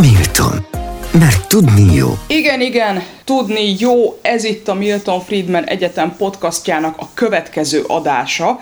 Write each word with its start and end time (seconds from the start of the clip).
Milton. 0.00 0.66
Mert 1.12 1.48
tudni 1.48 1.94
jó. 1.94 2.18
Igen, 2.26 2.60
igen, 2.60 3.02
tudni 3.24 3.76
jó, 3.78 4.18
ez 4.22 4.44
itt 4.44 4.68
a 4.68 4.74
Milton 4.74 5.20
Friedman 5.20 5.64
Egyetem 5.64 6.16
podcastjának 6.16 6.94
a 6.98 7.08
következő 7.14 7.84
adása, 7.86 8.60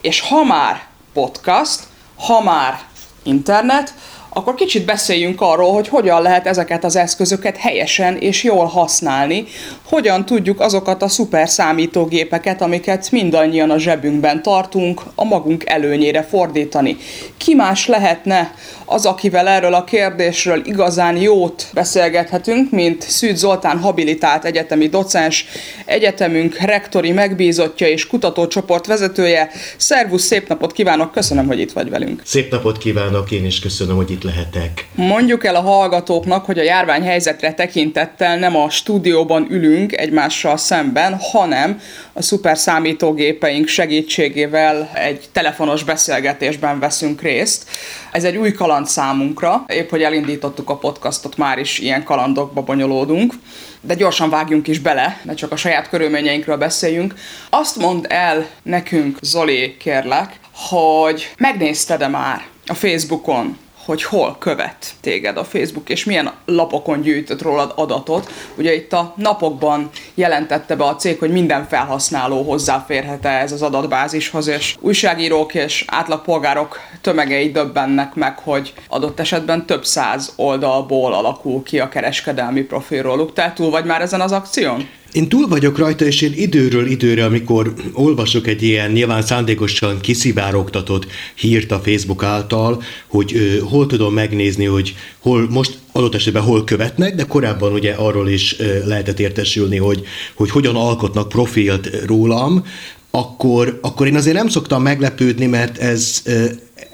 és 0.00 0.20
ha 0.20 0.44
már 0.44 0.82
podcast, 1.12 1.80
ha 2.16 2.42
már 2.42 2.80
internet, 3.22 3.94
akkor 4.32 4.54
kicsit 4.54 4.84
beszéljünk 4.84 5.40
arról, 5.40 5.72
hogy 5.72 5.88
hogyan 5.88 6.22
lehet 6.22 6.46
ezeket 6.46 6.84
az 6.84 6.96
eszközöket 6.96 7.56
helyesen 7.56 8.16
és 8.16 8.42
jól 8.42 8.66
használni, 8.66 9.44
hogyan 9.84 10.24
tudjuk 10.24 10.60
azokat 10.60 11.02
a 11.02 11.08
szuper 11.08 11.48
számítógépeket, 11.48 12.62
amiket 12.62 13.10
mindannyian 13.10 13.70
a 13.70 13.78
zsebünkben 13.78 14.42
tartunk, 14.42 15.02
a 15.14 15.24
magunk 15.24 15.68
előnyére 15.68 16.22
fordítani. 16.22 16.96
Ki 17.36 17.54
más 17.54 17.86
lehetne 17.86 18.54
az, 18.90 19.06
akivel 19.06 19.48
erről 19.48 19.74
a 19.74 19.84
kérdésről 19.84 20.62
igazán 20.64 21.16
jót 21.16 21.66
beszélgethetünk, 21.74 22.70
mint 22.70 23.02
Szűd 23.02 23.36
Zoltán 23.36 23.78
habilitált 23.78 24.44
egyetemi 24.44 24.88
docens, 24.88 25.46
egyetemünk 25.84 26.58
rektori 26.58 27.12
megbízottja 27.12 27.88
és 27.88 28.06
kutatócsoport 28.06 28.86
vezetője. 28.86 29.50
Szervusz, 29.76 30.24
szép 30.24 30.48
napot 30.48 30.72
kívánok, 30.72 31.12
köszönöm, 31.12 31.46
hogy 31.46 31.58
itt 31.58 31.72
vagy 31.72 31.90
velünk. 31.90 32.22
Szép 32.24 32.50
napot 32.50 32.78
kívánok, 32.78 33.30
én 33.30 33.44
is 33.44 33.60
köszönöm, 33.60 33.96
hogy 33.96 34.10
itt 34.10 34.22
lehetek. 34.22 34.88
Mondjuk 34.94 35.44
el 35.44 35.54
a 35.54 35.60
hallgatóknak, 35.60 36.44
hogy 36.44 36.58
a 36.58 36.62
járványhelyzetre 36.62 37.54
tekintettel 37.54 38.38
nem 38.38 38.56
a 38.56 38.70
stúdióban 38.70 39.46
ülünk 39.50 39.96
egymással 39.96 40.56
szemben, 40.56 41.16
hanem 41.32 41.80
a 42.12 42.22
szuper 42.22 42.58
számítógépeink 42.58 43.66
segítségével 43.66 44.90
egy 44.94 45.28
telefonos 45.32 45.82
beszélgetésben 45.82 46.78
veszünk 46.78 47.22
részt. 47.22 47.68
Ez 48.12 48.24
egy 48.24 48.36
új 48.36 48.52
kaland 48.52 48.86
számunkra, 48.86 49.64
épp 49.66 49.90
hogy 49.90 50.02
elindítottuk 50.02 50.70
a 50.70 50.76
podcastot, 50.76 51.36
már 51.36 51.58
is 51.58 51.78
ilyen 51.78 52.04
kalandokba 52.04 52.62
bonyolódunk, 52.62 53.34
de 53.80 53.94
gyorsan 53.94 54.30
vágjunk 54.30 54.68
is 54.68 54.78
bele, 54.78 55.20
ne 55.24 55.34
csak 55.34 55.52
a 55.52 55.56
saját 55.56 55.88
körülményeinkről 55.88 56.56
beszéljünk. 56.56 57.14
Azt 57.50 57.76
mondd 57.76 58.06
el 58.08 58.46
nekünk, 58.62 59.18
Zoli, 59.20 59.76
kérlek, 59.76 60.40
hogy 60.54 61.32
megnézted-e 61.38 62.08
már 62.08 62.46
a 62.66 62.74
Facebookon 62.74 63.56
hogy 63.84 64.02
hol 64.02 64.36
követ 64.38 64.94
téged 65.00 65.36
a 65.36 65.44
Facebook, 65.44 65.88
és 65.88 66.04
milyen 66.04 66.32
lapokon 66.44 67.00
gyűjtött 67.00 67.42
rólad 67.42 67.72
adatot. 67.76 68.32
Ugye 68.56 68.74
itt 68.74 68.92
a 68.92 69.14
napokban 69.16 69.90
jelentette 70.14 70.76
be 70.76 70.84
a 70.84 70.96
cég, 70.96 71.18
hogy 71.18 71.30
minden 71.30 71.66
felhasználó 71.66 72.42
hozzáférhet 72.42 73.24
ez 73.24 73.52
az 73.52 73.62
adatbázishoz, 73.62 74.46
és 74.46 74.76
újságírók 74.80 75.54
és 75.54 75.84
átlagpolgárok 75.86 76.78
tömegei 77.00 77.50
döbbennek 77.50 78.14
meg, 78.14 78.38
hogy 78.38 78.74
adott 78.88 79.20
esetben 79.20 79.66
több 79.66 79.84
száz 79.84 80.32
oldalból 80.36 81.14
alakul 81.14 81.62
ki 81.62 81.80
a 81.80 81.88
kereskedelmi 81.88 82.62
profilróluk. 82.62 83.32
Te 83.32 83.52
túl 83.54 83.70
vagy 83.70 83.84
már 83.84 84.00
ezen 84.00 84.20
az 84.20 84.32
akción? 84.32 84.88
Én 85.12 85.28
túl 85.28 85.48
vagyok 85.48 85.78
rajta, 85.78 86.04
és 86.04 86.20
én 86.22 86.32
időről 86.34 86.86
időre, 86.86 87.24
amikor 87.24 87.74
olvasok 87.92 88.46
egy 88.46 88.62
ilyen 88.62 88.90
nyilván 88.90 89.22
szándékosan 89.22 90.00
kiszivárogtatott 90.00 91.06
hírt 91.34 91.70
a 91.70 91.80
Facebook 91.80 92.22
által, 92.22 92.82
hogy 93.06 93.34
ö, 93.34 93.58
hol 93.58 93.86
tudom 93.86 94.14
megnézni, 94.14 94.64
hogy 94.64 94.94
hol 95.18 95.50
most 95.50 95.78
adott 95.92 96.14
esetben 96.14 96.42
hol 96.42 96.64
követnek, 96.64 97.14
de 97.14 97.24
korábban 97.24 97.72
ugye 97.72 97.92
arról 97.92 98.28
is 98.28 98.58
ö, 98.58 98.86
lehetett 98.86 99.20
értesülni, 99.20 99.76
hogy, 99.76 100.02
hogy 100.34 100.50
hogyan 100.50 100.76
alkotnak 100.76 101.28
profilt 101.28 101.90
rólam, 102.06 102.64
akkor, 103.10 103.78
akkor 103.82 104.06
én 104.06 104.16
azért 104.16 104.36
nem 104.36 104.48
szoktam 104.48 104.82
meglepődni, 104.82 105.46
mert 105.46 105.78
ez 105.78 106.22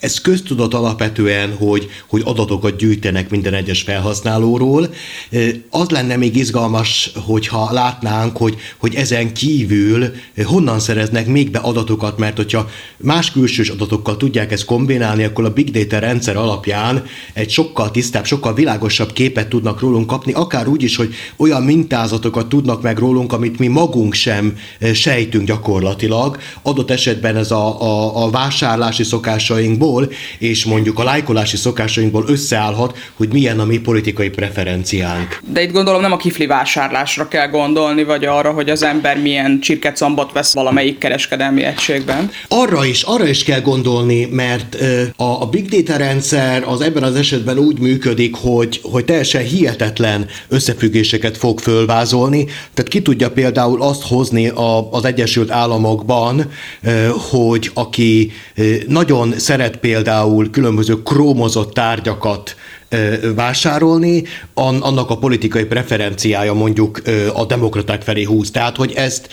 ez 0.06 0.20
köztudat 0.20 0.74
alapvetően, 0.74 1.56
hogy, 1.56 1.88
hogy 2.08 2.22
adatokat 2.24 2.76
gyűjtenek 2.76 3.30
minden 3.30 3.54
egyes 3.54 3.82
felhasználóról. 3.82 4.94
Az 5.70 5.88
lenne 5.88 6.16
még 6.16 6.36
izgalmas, 6.36 7.10
hogyha 7.26 7.72
látnánk, 7.72 8.36
hogy, 8.36 8.56
hogy 8.76 8.94
ezen 8.94 9.32
kívül 9.32 10.12
honnan 10.44 10.80
szereznek 10.80 11.26
még 11.26 11.50
be 11.50 11.58
adatokat, 11.58 12.18
mert 12.18 12.36
hogyha 12.36 12.68
más 12.96 13.32
külsős 13.32 13.68
adatokkal 13.68 14.16
tudják 14.16 14.52
ezt 14.52 14.64
kombinálni, 14.64 15.24
akkor 15.24 15.44
a 15.44 15.52
big 15.52 15.70
data 15.70 15.98
rendszer 15.98 16.36
alapján 16.36 17.04
egy 17.32 17.50
sokkal 17.50 17.90
tisztább, 17.90 18.24
sokkal 18.24 18.54
világosabb 18.54 19.12
képet 19.12 19.48
tudnak 19.48 19.80
rólunk 19.80 20.06
kapni, 20.06 20.32
akár 20.32 20.68
úgy 20.68 20.82
is, 20.82 20.96
hogy 20.96 21.14
olyan 21.36 21.62
mintázatokat 21.62 22.48
tudnak 22.48 22.82
meg 22.82 22.98
rólunk, 22.98 23.32
amit 23.32 23.58
mi 23.58 23.66
magunk 23.66 24.14
sem 24.14 24.58
sejtünk 24.94 25.46
gyakorlatilag. 25.46 26.38
Adott 26.62 26.90
esetben 26.90 27.36
ez 27.36 27.50
a, 27.50 27.82
a, 27.82 28.24
a 28.24 28.30
vásárlási 28.30 29.02
szokásainkból, 29.02 29.95
szokásainkból, 29.96 30.08
és 30.38 30.64
mondjuk 30.64 30.98
a 30.98 31.04
lájkolási 31.04 31.56
szokásainkból 31.56 32.24
összeállhat, 32.26 32.98
hogy 33.16 33.32
milyen 33.32 33.60
a 33.60 33.64
mi 33.64 33.78
politikai 33.78 34.28
preferenciánk. 34.28 35.40
De 35.52 35.62
itt 35.62 35.72
gondolom 35.72 36.00
nem 36.00 36.12
a 36.12 36.16
kifli 36.16 36.46
vásárlásra 36.46 37.28
kell 37.28 37.48
gondolni, 37.48 38.04
vagy 38.04 38.24
arra, 38.24 38.50
hogy 38.50 38.70
az 38.70 38.82
ember 38.82 39.20
milyen 39.20 39.60
csirkecambot 39.60 40.32
vesz 40.32 40.54
valamelyik 40.54 40.98
kereskedelmi 40.98 41.62
egységben. 41.62 42.30
Arra 42.48 42.84
is, 42.84 43.02
arra 43.02 43.26
is 43.26 43.44
kell 43.44 43.60
gondolni, 43.60 44.24
mert 44.30 44.76
a, 45.16 45.42
a 45.42 45.46
big 45.46 45.68
data 45.68 45.96
rendszer 45.96 46.64
az 46.66 46.80
ebben 46.80 47.02
az 47.02 47.14
esetben 47.14 47.58
úgy 47.58 47.78
működik, 47.78 48.34
hogy, 48.34 48.80
hogy 48.82 49.04
teljesen 49.04 49.44
hihetetlen 49.44 50.26
összefüggéseket 50.48 51.36
fog 51.36 51.58
fölvázolni. 51.58 52.44
Tehát 52.44 52.90
ki 52.90 53.02
tudja 53.02 53.30
például 53.30 53.82
azt 53.82 54.02
hozni 54.02 54.48
a, 54.48 54.90
az 54.90 55.04
Egyesült 55.04 55.50
Államokban, 55.50 56.50
hogy 57.30 57.70
aki 57.74 58.32
nagyon 58.88 59.34
szeret 59.38 59.75
például 59.80 60.50
különböző 60.50 61.02
krómozott 61.02 61.74
tárgyakat 61.74 62.56
vásárolni, 63.34 64.24
annak 64.54 65.10
a 65.10 65.18
politikai 65.18 65.64
preferenciája 65.64 66.52
mondjuk 66.52 67.02
a 67.34 67.44
demokraták 67.44 68.02
felé 68.02 68.22
húz. 68.22 68.50
Tehát, 68.50 68.76
hogy 68.76 68.92
ezt 68.96 69.28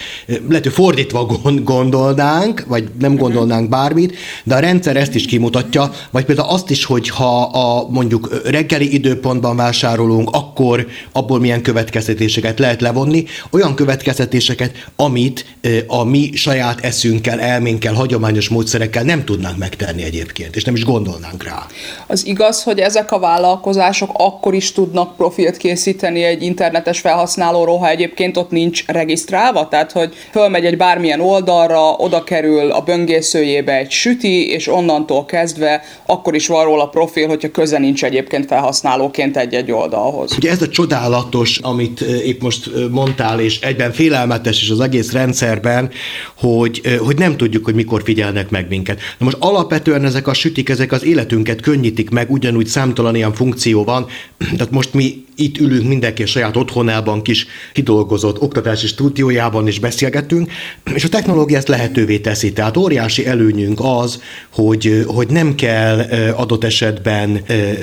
lehet, 0.47 0.63
hogy 0.63 0.73
fordítva 0.73 1.25
gondolnánk, 1.63 2.63
vagy 2.67 2.89
nem 2.99 3.15
gondolnánk 3.15 3.69
bármit, 3.69 4.15
de 4.43 4.55
a 4.55 4.59
rendszer 4.59 4.97
ezt 4.97 5.15
is 5.15 5.25
kimutatja, 5.25 5.91
vagy 6.11 6.25
például 6.25 6.49
azt 6.49 6.69
is, 6.69 6.85
hogy 6.85 7.09
ha 7.09 7.41
a 7.41 7.89
mondjuk 7.89 8.41
reggeli 8.45 8.93
időpontban 8.93 9.55
vásárolunk, 9.55 10.29
akkor 10.31 10.87
abból 11.11 11.39
milyen 11.39 11.61
következtetéseket 11.61 12.59
lehet 12.59 12.81
levonni, 12.81 13.25
olyan 13.51 13.75
következtetéseket, 13.75 14.89
amit 14.95 15.45
a 15.87 16.03
mi 16.03 16.29
saját 16.33 16.79
eszünkkel, 16.79 17.39
elménkkel, 17.39 17.93
hagyományos 17.93 18.49
módszerekkel 18.49 19.03
nem 19.03 19.25
tudnánk 19.25 19.57
megtenni 19.57 20.03
egyébként, 20.03 20.55
és 20.55 20.63
nem 20.63 20.75
is 20.75 20.83
gondolnánk 20.83 21.43
rá. 21.43 21.65
Az 22.07 22.25
igaz, 22.25 22.63
hogy 22.63 22.79
ezek 22.79 23.11
a 23.11 23.19
vállalatok 23.19 23.41
vállalkozások 23.43 24.09
akkor 24.13 24.53
is 24.53 24.71
tudnak 24.71 25.15
profilt 25.15 25.57
készíteni 25.57 26.23
egy 26.23 26.43
internetes 26.43 26.99
felhasználóról, 26.99 27.77
ha 27.77 27.89
egyébként 27.89 28.37
ott 28.37 28.51
nincs 28.51 28.85
regisztrálva, 28.87 29.67
tehát 29.67 29.91
hogy 29.91 30.13
fölmegy 30.31 30.65
egy 30.65 30.77
bármilyen 30.77 31.19
oldalra, 31.19 31.91
oda 31.91 32.23
kerül 32.23 32.71
a 32.71 32.81
böngészőjébe 32.81 33.77
egy 33.77 33.91
süti, 33.91 34.49
és 34.49 34.67
onnantól 34.67 35.25
kezdve 35.25 35.81
akkor 36.05 36.35
is 36.35 36.47
van 36.47 36.63
róla 36.63 36.87
profil, 36.87 37.27
hogyha 37.27 37.51
köze 37.51 37.77
nincs 37.77 38.03
egyébként 38.03 38.45
felhasználóként 38.45 39.37
egy-egy 39.37 39.71
oldalhoz. 39.71 40.35
Ugye 40.37 40.51
ez 40.51 40.61
a 40.61 40.67
csodálatos, 40.67 41.57
amit 41.57 42.01
épp 42.01 42.41
most 42.41 42.69
mondtál, 42.91 43.39
és 43.39 43.59
egyben 43.59 43.91
félelmetes 43.91 44.61
is 44.61 44.69
az 44.69 44.79
egész 44.79 45.11
rendszerben, 45.11 45.89
hogy, 46.37 46.81
hogy 47.05 47.17
nem 47.17 47.37
tudjuk, 47.37 47.65
hogy 47.65 47.75
mikor 47.75 48.01
figyelnek 48.03 48.49
meg 48.49 48.65
minket. 48.69 48.99
Na 49.17 49.25
most 49.25 49.37
alapvetően 49.39 50.05
ezek 50.05 50.27
a 50.27 50.33
sütik, 50.33 50.69
ezek 50.69 50.91
az 50.91 51.03
életünket 51.03 51.61
könnyítik 51.61 52.09
meg, 52.09 52.31
ugyanúgy 52.31 52.67
számtalan 52.67 53.15
ilyen 53.15 53.32
funkció 53.33 53.83
van. 53.83 54.05
Tehát 54.57 54.71
most 54.71 54.93
mi 54.93 55.23
itt 55.35 55.57
ülünk 55.57 55.87
mindenki 55.87 56.23
a 56.23 56.25
saját 56.25 56.57
otthonában, 56.57 57.21
kis 57.21 57.47
kidolgozott 57.73 58.41
oktatási 58.41 58.87
stúdiójában 58.87 59.67
is 59.67 59.79
beszélgetünk, 59.79 60.51
és 60.93 61.03
a 61.03 61.09
technológia 61.09 61.57
ezt 61.57 61.67
lehetővé 61.67 62.19
teszi. 62.19 62.53
Tehát 62.53 62.77
óriási 62.77 63.25
előnyünk 63.25 63.79
az, 63.81 64.21
hogy, 64.51 65.03
hogy 65.07 65.27
nem 65.27 65.55
kell 65.55 65.99
adott 66.35 66.63
esetben 66.63 67.41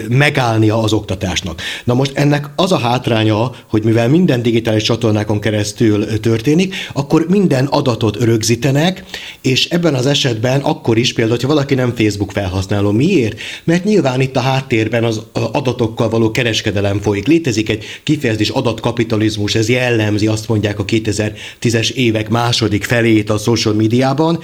megállnia 0.08 0.82
az 0.82 0.92
oktatásnak. 0.92 1.60
Na 1.84 1.94
most 1.94 2.12
ennek 2.14 2.50
az 2.56 2.72
a 2.72 2.78
hátránya, 2.78 3.50
hogy 3.68 3.84
mivel 3.84 4.08
minden 4.08 4.42
digitális 4.42 4.82
csatornákon 4.82 5.40
keresztül 5.40 6.20
történik, 6.20 6.74
akkor 6.92 7.26
minden 7.28 7.64
adatot 7.64 8.16
rögzítenek, 8.22 9.04
és 9.40 9.68
ebben 9.68 9.94
az 9.94 10.06
esetben 10.06 10.60
akkor 10.60 10.98
is 10.98 11.12
például, 11.12 11.36
hogyha 11.36 11.54
valaki 11.54 11.74
nem 11.74 11.94
Facebook 11.94 12.32
felhasználó. 12.32 12.90
Miért? 12.90 13.40
Mert 13.64 13.84
nyilván 13.84 14.20
itt 14.20 14.36
a 14.36 14.40
háttérben 14.40 15.04
az 15.04 15.20
adatokkal 15.52 16.08
való 16.08 16.30
kereskedelem 16.30 17.00
folyik 17.00 17.26
létezik 17.26 17.68
egy 17.68 17.84
kifejezés 18.02 18.48
adatkapitalizmus, 18.48 19.54
ez 19.54 19.68
jellemzi, 19.68 20.26
azt 20.26 20.48
mondják 20.48 20.78
a 20.78 20.84
2010-es 20.84 21.90
évek 21.90 22.28
második 22.28 22.84
felét 22.84 23.30
a 23.30 23.38
social 23.38 23.74
médiában. 23.74 24.40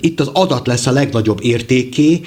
Itt 0.00 0.20
az 0.20 0.30
adat 0.32 0.66
lesz 0.66 0.86
a 0.86 0.92
legnagyobb 0.92 1.38
értéké, 1.42 2.20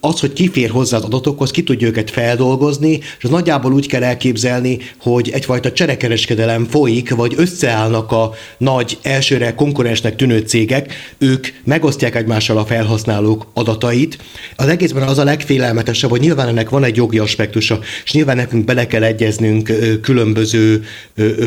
az, 0.00 0.20
hogy 0.20 0.32
kifér 0.32 0.70
hozzá 0.70 0.96
az 0.96 1.04
adatokhoz, 1.04 1.50
ki 1.50 1.62
tudja 1.62 1.86
őket 1.86 2.10
feldolgozni, 2.10 2.90
és 3.18 3.24
az 3.24 3.30
nagyjából 3.30 3.72
úgy 3.72 3.86
kell 3.86 4.02
elképzelni, 4.02 4.78
hogy 5.00 5.30
egyfajta 5.30 5.72
cserekereskedelem 5.72 6.64
folyik, 6.64 7.14
vagy 7.14 7.34
összeállnak 7.36 8.12
a 8.12 8.32
nagy 8.58 8.98
elsőre 9.02 9.54
konkurensnek 9.54 10.16
tűnő 10.16 10.38
cégek, 10.38 10.92
ők 11.18 11.46
megosztják 11.64 12.14
egymással 12.14 12.58
a 12.58 12.64
felhasználók 12.64 13.46
adatait. 13.54 14.18
Az 14.56 14.68
egészben 14.68 15.02
az 15.02 15.18
a 15.18 15.24
legfélelmetesebb, 15.24 16.10
hogy 16.10 16.20
nyilván 16.20 16.48
ennek 16.48 16.68
van 16.68 16.84
egy 16.84 16.96
jogi 16.96 17.18
aspektusa, 17.26 17.78
és 18.04 18.12
nyilván 18.12 18.36
nekünk 18.36 18.64
bele 18.64 18.86
kell 18.86 19.02
egyeznünk 19.02 19.72
különböző 20.02 20.84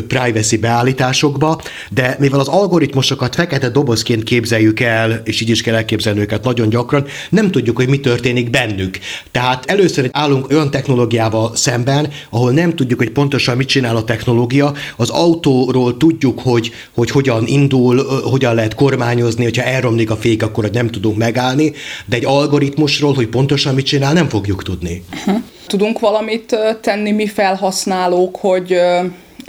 privacy 0.08 0.56
beállításokba, 0.56 1.60
de 1.90 2.16
mivel 2.18 2.40
az 2.40 2.48
algoritmusokat 2.48 3.34
fekete 3.34 3.68
dobozként 3.68 4.22
képzeljük 4.22 4.80
el, 4.80 5.20
és 5.24 5.40
így 5.40 5.48
is 5.48 5.62
kell 5.62 5.74
elképzelni 5.74 6.20
őket 6.20 6.44
nagyon 6.44 6.68
gyakran, 6.68 7.06
nem 7.30 7.50
tudjuk, 7.50 7.76
hogy 7.76 7.88
mi 7.88 8.00
történik 8.00 8.50
bennük. 8.50 8.98
Tehát 9.30 9.64
először 9.66 10.08
állunk 10.12 10.50
olyan 10.50 10.70
technológiával 10.70 11.56
szemben, 11.56 12.08
ahol 12.30 12.52
nem 12.52 12.74
tudjuk, 12.74 12.98
hogy 12.98 13.10
pontosan 13.10 13.56
mit 13.56 13.68
csinál 13.68 13.96
a 13.96 14.04
technológia. 14.04 14.72
Az 14.96 15.10
autóról 15.10 15.96
tudjuk, 15.96 16.40
hogy, 16.40 16.70
hogy 16.94 17.10
hogyan 17.10 17.46
indul, 17.46 18.04
hogyan 18.22 18.54
lehet 18.54 18.74
kormányozni, 18.74 19.44
hogyha 19.44 19.62
elromlik 19.62 20.10
a 20.10 20.16
fék, 20.16 20.42
akkor 20.42 20.70
nem 20.70 20.88
tudunk 20.88 21.16
megállni, 21.16 21.72
de 22.06 22.16
egy 22.16 22.24
algoritmusról, 22.24 23.14
hogy 23.14 23.26
pontosan 23.26 23.74
mit 23.74 23.86
csinál, 23.86 24.12
nem 24.12 24.28
fogjuk 24.28 24.62
tudni. 24.62 25.02
Tudunk 25.66 25.98
valamit 25.98 26.56
tenni 26.80 27.10
mi 27.10 27.26
felhasználók, 27.26 28.36
hogy 28.36 28.80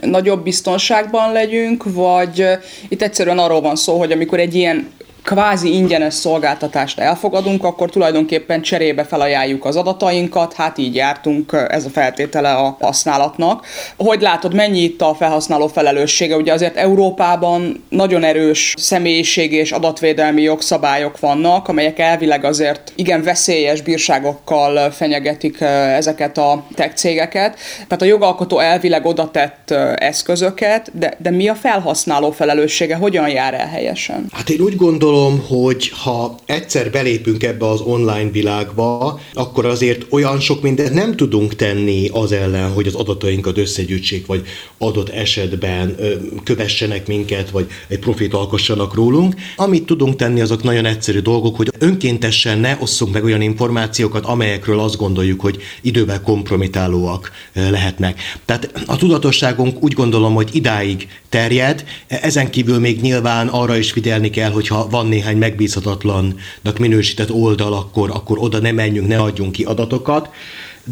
nagyobb 0.02 0.44
biztonságban 0.44 1.32
legyünk, 1.32 1.84
vagy 1.94 2.46
itt 2.90 3.02
egyszerűen 3.02 3.40
arról 3.40 3.62
van 3.62 3.76
szó, 3.76 3.98
hogy 3.98 4.12
amikor 4.12 4.40
egy 4.40 4.56
ilyen 4.56 4.92
kvázi 5.24 5.74
ingyenes 5.74 6.14
szolgáltatást 6.14 7.00
elfogadunk, 7.00 7.64
akkor 7.64 7.90
tulajdonképpen 7.90 8.62
cserébe 8.62 9.04
felajánljuk 9.04 9.66
az 9.66 9.76
adatainkat, 9.76 10.54
hát 10.54 10.78
így 10.78 10.96
jártunk, 10.96 11.66
ez 11.68 11.86
a 11.86 11.90
feltétele 11.90 12.54
a 12.54 12.78
használatnak. 12.80 13.66
Hogy 13.98 14.22
látod, 14.22 14.54
mennyi 14.54 14.80
itt 14.80 15.02
a 15.02 15.16
felhasználó 15.16 15.68
felelőssége? 15.68 16.36
Ugye 16.36 16.54
azért 16.54 16.76
Európában 16.76 17.84
nagyon 17.90 18.24
erős 18.24 18.74
személyiség 18.78 19.52
és 19.52 19.72
adatvédelmi 19.72 20.42
jogszabályok 20.42 21.20
vannak, 21.20 21.68
amelyek 21.68 22.00
elvileg 22.00 22.44
azért 22.44 22.92
igen 22.96 23.24
veszélyes 23.24 23.82
bírságokkal 23.82 24.92
fenyegetik 24.92 25.62
ezeket 25.62 26.38
a 26.38 26.64
tech 26.76 26.96
cégeket. 26.96 27.58
Tehát 27.74 28.02
a 28.02 28.06
jogalkotó 28.06 28.60
elvileg 28.60 29.06
oda 29.06 29.32
tett 29.32 29.72
eszközöket, 29.96 30.92
de, 30.94 31.14
de 31.18 31.30
mi 31.30 31.48
a 31.48 31.56
felhasználó 31.56 32.32
felelőssége? 32.32 32.96
Hogyan 32.96 33.30
jár 33.30 33.54
el 33.54 33.68
helyesen? 33.68 34.26
Hát 34.32 34.50
én 34.50 34.60
úgy 34.60 34.76
gondolom, 34.76 35.11
gondolom, 35.12 35.46
hogy 35.48 35.90
ha 35.90 36.36
egyszer 36.46 36.92
belépünk 36.92 37.44
ebbe 37.44 37.70
az 37.70 37.82
online 37.82 38.30
világba, 38.32 39.20
akkor 39.34 39.66
azért 39.66 40.06
olyan 40.10 40.40
sok 40.40 40.62
mindent 40.62 40.94
nem 40.94 41.16
tudunk 41.16 41.56
tenni 41.56 42.08
az 42.12 42.32
ellen, 42.32 42.72
hogy 42.72 42.88
az 42.88 42.94
adatainkat 42.94 43.58
összegyűjtsék, 43.58 44.26
vagy 44.26 44.44
adott 44.78 45.10
esetben 45.10 45.96
kövessenek 46.44 47.08
minket, 47.08 47.50
vagy 47.50 47.68
egy 47.88 48.00
profit 48.00 48.34
alkossanak 48.34 48.94
rólunk. 48.94 49.36
Amit 49.56 49.86
tudunk 49.86 50.16
tenni, 50.16 50.42
azok 50.42 50.64
nagyon 50.64 50.86
egyszerű 50.86 51.20
dolgok, 51.20 51.56
hogy 51.56 51.70
önkéntesen 51.80 52.60
ne 52.60 52.78
osszunk 52.80 53.14
meg 53.14 53.24
olyan 53.24 53.42
információkat, 53.42 54.26
amelyekről 54.26 54.80
azt 54.80 54.98
gondoljuk, 54.98 55.42
hogy 55.42 55.62
idővel 55.82 56.22
kompromitálóak 56.22 57.32
lehetnek. 57.54 58.20
Tehát 58.46 58.84
a 58.86 58.96
tudatosságunk 58.96 59.84
úgy 59.84 59.94
gondolom, 59.94 60.34
hogy 60.34 60.50
idáig 60.52 61.08
terjed, 61.30 61.84
ezen 62.08 62.50
kívül 62.52 62.80
még 62.80 63.02
nyilván 63.02 63.48
arra 63.48 63.78
is 63.78 63.92
figyelni 63.92 64.30
kell, 64.30 64.52
hogyha 64.52 64.88
van 64.90 65.01
néhány 65.08 65.38
megbízhatatlannak 65.38 66.78
minősített 66.80 67.32
oldal, 67.32 67.74
akkor, 67.74 68.10
akkor 68.10 68.38
oda 68.40 68.60
ne 68.60 68.72
menjünk, 68.72 69.08
ne 69.08 69.18
adjunk 69.18 69.52
ki 69.52 69.64
adatokat 69.64 70.30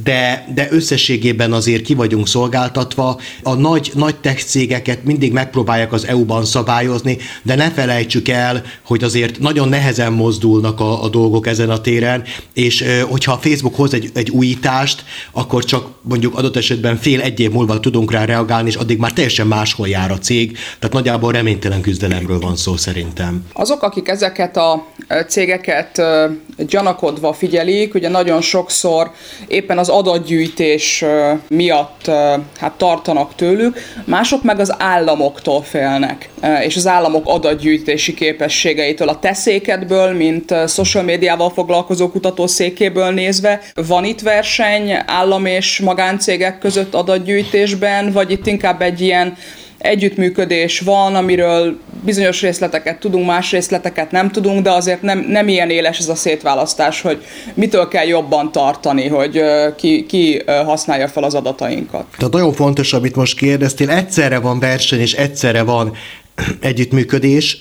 de, 0.03 0.47
de 0.53 0.68
összességében 0.71 1.53
azért 1.53 1.81
ki 1.81 1.94
vagyunk 1.94 2.27
szolgáltatva. 2.27 3.19
A 3.44 3.53
nagy, 3.53 3.91
nagy 3.95 4.15
tech 4.15 4.44
cégeket 4.44 5.03
mindig 5.03 5.31
megpróbálják 5.31 5.94
az 5.94 6.07
EU-ban 6.07 6.45
szabályozni, 6.45 7.18
de 7.44 7.56
ne 7.56 7.71
felejtsük 7.71 8.27
el, 8.27 8.63
hogy 8.83 9.03
azért 9.03 9.39
nagyon 9.39 9.69
nehezen 9.69 10.13
mozdulnak 10.13 10.80
a, 10.80 11.03
a 11.03 11.09
dolgok 11.09 11.47
ezen 11.47 11.69
a 11.69 11.81
téren, 11.81 12.24
és 12.53 12.86
hogyha 13.09 13.31
a 13.31 13.38
Facebook 13.38 13.75
hoz 13.75 13.94
egy, 13.94 14.09
egy 14.13 14.30
újítást, 14.30 15.03
akkor 15.31 15.63
csak 15.63 15.88
mondjuk 16.01 16.38
adott 16.38 16.56
esetben 16.56 16.97
fél 16.97 17.21
egy 17.21 17.39
év 17.39 17.51
múlva 17.51 17.80
tudunk 17.80 18.12
rá 18.12 18.25
reagálni, 18.25 18.69
és 18.69 18.75
addig 18.75 18.97
már 18.97 19.13
teljesen 19.13 19.47
máshol 19.47 19.88
jár 19.88 20.12
a 20.12 20.18
cég, 20.18 20.57
tehát 20.80 20.95
nagyjából 20.95 21.31
reménytelen 21.31 21.81
küzdelemről 21.81 22.39
van 22.39 22.56
szó 22.56 22.77
szerintem. 22.77 23.45
Azok, 23.53 23.83
akik 23.83 24.07
ezeket 24.07 24.57
a 24.57 24.88
cégeket 25.27 26.01
gyanakodva 26.57 27.33
figyelik, 27.33 27.94
ugye 27.94 28.09
nagyon 28.09 28.41
sokszor 28.41 29.12
éppen 29.47 29.77
az 29.80 29.90
adatgyűjtés 29.90 31.06
miatt 31.48 32.06
hát 32.60 32.74
tartanak 32.78 33.36
tőlük, 33.36 33.78
mások 34.06 34.44
meg 34.44 34.60
az 34.60 34.76
államoktól 34.78 35.64
félnek, 35.64 36.30
és 36.64 36.76
az 36.76 36.88
államok 36.88 37.24
adatgyűjtési 37.26 38.14
képességeitől. 38.14 39.08
A 39.08 39.20
teszékedből, 39.20 40.14
mint 40.14 40.54
social 40.68 41.04
médiával 41.04 41.50
foglalkozó 41.50 42.10
kutatószékéből 42.10 43.12
nézve, 43.12 43.62
van 43.88 44.04
itt 44.04 44.22
verseny 44.22 44.92
állam 45.06 45.46
és 45.46 45.80
magáncégek 45.80 46.60
között 46.60 46.94
adatgyűjtésben, 46.94 48.12
vagy 48.12 48.32
itt 48.32 48.48
inkább 48.48 48.82
egy 48.82 49.02
ilyen 49.02 49.38
együttműködés 49.80 50.80
van, 50.80 51.16
amiről 51.16 51.80
bizonyos 52.06 52.42
részleteket 52.42 53.00
tudunk, 53.00 53.26
más 53.26 53.52
részleteket 53.52 54.12
nem 54.12 54.31
tudunk, 54.31 54.64
de 54.64 54.72
azért 54.72 55.02
nem, 55.02 55.26
nem 55.28 55.48
ilyen 55.48 55.70
éles 55.70 56.00
ez 56.00 56.10
a 56.10 56.16
szétválasztás, 56.16 57.02
hogy 57.02 57.24
mitől 57.54 57.88
kell 57.88 58.06
jobban 58.06 58.52
tartani, 58.52 59.08
hogy 59.08 59.42
ki, 59.76 60.06
ki 60.06 60.44
használja 60.46 61.08
fel 61.08 61.24
az 61.24 61.34
adatainkat. 61.34 62.06
Tehát 62.18 62.34
nagyon 62.34 62.54
fontos, 62.54 62.94
amit 62.94 63.16
most 63.16 63.38
kérdeztél, 63.38 63.90
egyszerre 63.90 64.40
van 64.40 64.60
verseny, 64.60 65.00
és 65.00 65.14
egyszerre 65.14 65.64
van 65.64 65.96
együttműködés. 66.59 67.57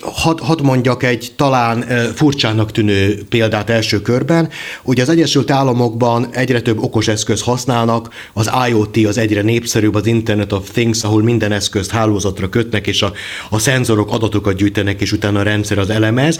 Hadd 0.00 0.40
had 0.40 0.62
mondjak 0.62 1.02
egy 1.02 1.32
talán 1.36 1.84
furcsának 2.14 2.72
tűnő 2.72 3.22
példát 3.28 3.70
első 3.70 4.00
körben. 4.00 4.48
Ugye 4.82 5.02
az 5.02 5.08
Egyesült 5.08 5.50
Államokban 5.50 6.28
egyre 6.30 6.60
több 6.60 6.82
okos 6.82 7.08
eszköz 7.08 7.42
használnak, 7.42 8.08
az 8.32 8.50
IoT 8.68 8.96
az 8.96 9.18
egyre 9.18 9.42
népszerűbb, 9.42 9.94
az 9.94 10.06
Internet 10.06 10.52
of 10.52 10.70
Things, 10.70 11.04
ahol 11.04 11.22
minden 11.22 11.52
eszközt 11.52 11.90
hálózatra 11.90 12.48
kötnek, 12.48 12.86
és 12.86 13.02
a, 13.02 13.12
a 13.50 13.58
szenzorok 13.58 14.12
adatokat 14.12 14.56
gyűjtenek, 14.56 15.00
és 15.00 15.12
utána 15.12 15.38
a 15.38 15.42
rendszer 15.42 15.78
az 15.78 15.90
elemez. 15.90 16.38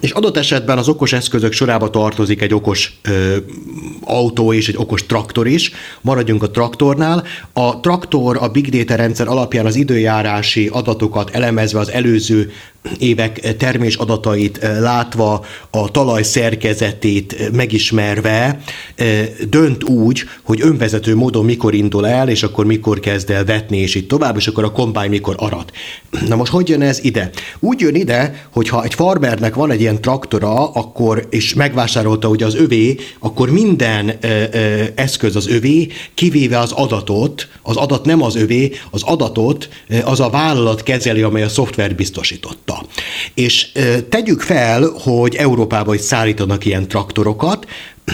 És 0.00 0.10
adott 0.10 0.36
esetben 0.36 0.78
az 0.78 0.88
okos 0.88 1.12
eszközök 1.12 1.52
sorába 1.52 1.90
tartozik 1.90 2.42
egy 2.42 2.54
okos 2.54 2.98
ö, 3.02 3.36
autó 4.00 4.52
és 4.52 4.68
egy 4.68 4.76
okos 4.76 5.06
traktor 5.06 5.46
is. 5.46 5.72
Maradjunk 6.00 6.42
a 6.42 6.50
traktornál. 6.50 7.24
A 7.52 7.80
traktor 7.80 8.36
a 8.40 8.48
Big 8.48 8.68
Data 8.68 8.94
rendszer 8.94 9.28
alapján 9.28 9.66
az 9.66 9.76
időjárási 9.76 10.68
adatokat 10.72 11.30
elemezve 11.30 11.78
az 11.78 11.90
előző 11.90 12.52
évek 12.98 13.56
termés 13.56 13.96
adatait 13.96 14.58
eh, 14.58 14.80
látva, 14.80 15.44
a 15.70 15.90
talaj 15.90 16.22
szerkezetét 16.22 17.32
eh, 17.32 17.48
megismerve 17.50 18.60
eh, 18.94 19.28
dönt 19.48 19.84
úgy, 19.84 20.24
hogy 20.42 20.60
önvezető 20.62 21.14
módon 21.14 21.44
mikor 21.44 21.74
indul 21.74 22.06
el, 22.06 22.28
és 22.28 22.42
akkor 22.42 22.66
mikor 22.66 23.00
kezd 23.00 23.30
el 23.30 23.44
vetni, 23.44 23.76
és 23.76 23.94
így 23.94 24.06
tovább, 24.06 24.36
és 24.36 24.46
akkor 24.46 24.64
a 24.64 24.72
kombány 24.72 25.10
mikor 25.10 25.34
arat. 25.38 25.72
Na 26.28 26.36
most 26.36 26.52
hogy 26.52 26.68
jön 26.68 26.82
ez 26.82 27.04
ide? 27.04 27.30
Úgy 27.58 27.80
jön 27.80 27.94
ide, 27.94 28.46
hogy 28.50 28.68
ha 28.68 28.84
egy 28.84 28.94
farmernek 28.94 29.54
van 29.54 29.70
egy 29.70 29.80
ilyen 29.80 30.00
traktora, 30.00 30.72
akkor, 30.72 31.26
és 31.30 31.54
megvásárolta 31.54 32.28
ugye 32.28 32.46
az 32.46 32.54
övé, 32.54 32.96
akkor 33.18 33.50
minden 33.50 34.12
ö, 34.20 34.42
ö, 34.52 34.84
eszköz 34.94 35.36
az 35.36 35.48
övé, 35.48 35.88
kivéve 36.14 36.58
az 36.58 36.72
adatot, 36.72 37.48
az 37.62 37.76
adat 37.76 38.04
nem 38.04 38.22
az 38.22 38.36
övé, 38.36 38.72
az 38.90 39.02
adatot 39.02 39.68
az 40.04 40.20
a 40.20 40.30
vállalat 40.30 40.82
kezeli, 40.82 41.22
amely 41.22 41.42
a 41.42 41.48
szoftver 41.48 41.94
biztosította. 42.68 42.86
És 43.34 43.72
tegyük 44.08 44.40
fel, 44.40 44.82
hogy 45.02 45.34
Európába 45.34 45.94
is 45.94 46.00
szállítanak 46.00 46.64
ilyen 46.64 46.88
traktorokat, 46.88 47.66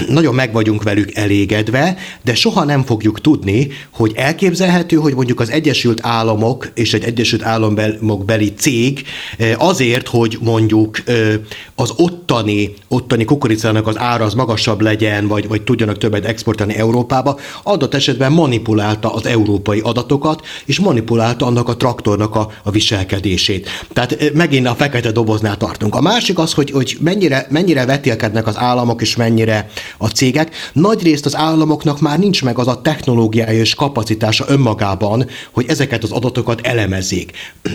nagyon 0.08 0.34
meg 0.34 0.52
vagyunk 0.52 0.82
velük 0.82 1.14
elégedve, 1.14 1.96
de 2.22 2.34
soha 2.34 2.64
nem 2.64 2.82
fogjuk 2.82 3.20
tudni, 3.20 3.68
hogy 3.90 4.12
elképzelhető, 4.14 4.96
hogy 4.96 5.14
mondjuk 5.14 5.40
az 5.40 5.50
Egyesült 5.50 5.98
Államok 6.02 6.70
és 6.74 6.94
egy 6.94 7.04
Egyesült 7.04 7.42
Államok 7.42 8.24
beli 8.24 8.52
cég 8.54 9.04
eh, 9.38 9.62
azért, 9.62 10.08
hogy 10.08 10.38
mondjuk 10.40 11.08
eh, 11.08 11.34
az 11.74 11.92
ottani, 11.96 12.74
ottani 12.88 13.24
kukoricának 13.24 13.86
az 13.86 13.98
ára 13.98 14.24
az 14.24 14.34
magasabb 14.34 14.80
legyen, 14.80 15.26
vagy, 15.26 15.48
vagy 15.48 15.62
tudjanak 15.62 15.98
többet 15.98 16.24
exportálni 16.24 16.74
Európába, 16.74 17.38
adott 17.62 17.94
esetben 17.94 18.32
manipulálta 18.32 19.14
az 19.14 19.26
európai 19.26 19.80
adatokat, 19.80 20.46
és 20.64 20.78
manipulálta 20.78 21.46
annak 21.46 21.68
a 21.68 21.76
traktornak 21.76 22.36
a, 22.36 22.50
a 22.62 22.70
viselkedését. 22.70 23.68
Tehát 23.92 24.12
eh, 24.12 24.30
megint 24.34 24.66
a 24.66 24.74
fekete 24.74 25.10
doboznál 25.10 25.56
tartunk. 25.56 25.94
A 25.94 26.00
másik 26.00 26.38
az, 26.38 26.52
hogy, 26.52 26.70
hogy 26.70 26.96
mennyire, 27.00 27.46
mennyire 27.50 27.86
vetélkednek 27.86 28.46
az 28.46 28.58
államok, 28.58 29.02
és 29.02 29.16
mennyire 29.16 29.68
a 29.98 30.06
cégek. 30.08 30.54
Nagy 30.72 31.02
részt 31.02 31.26
az 31.26 31.36
államoknak 31.36 32.00
már 32.00 32.18
nincs 32.18 32.42
meg 32.42 32.58
az 32.58 32.68
a 32.68 32.80
technológiája 32.80 33.60
és 33.60 33.74
kapacitása 33.74 34.44
önmagában, 34.48 35.26
hogy 35.52 35.64
ezeket 35.68 36.02
az 36.02 36.10
adatokat 36.10 36.60
elemezzék. 36.66 37.32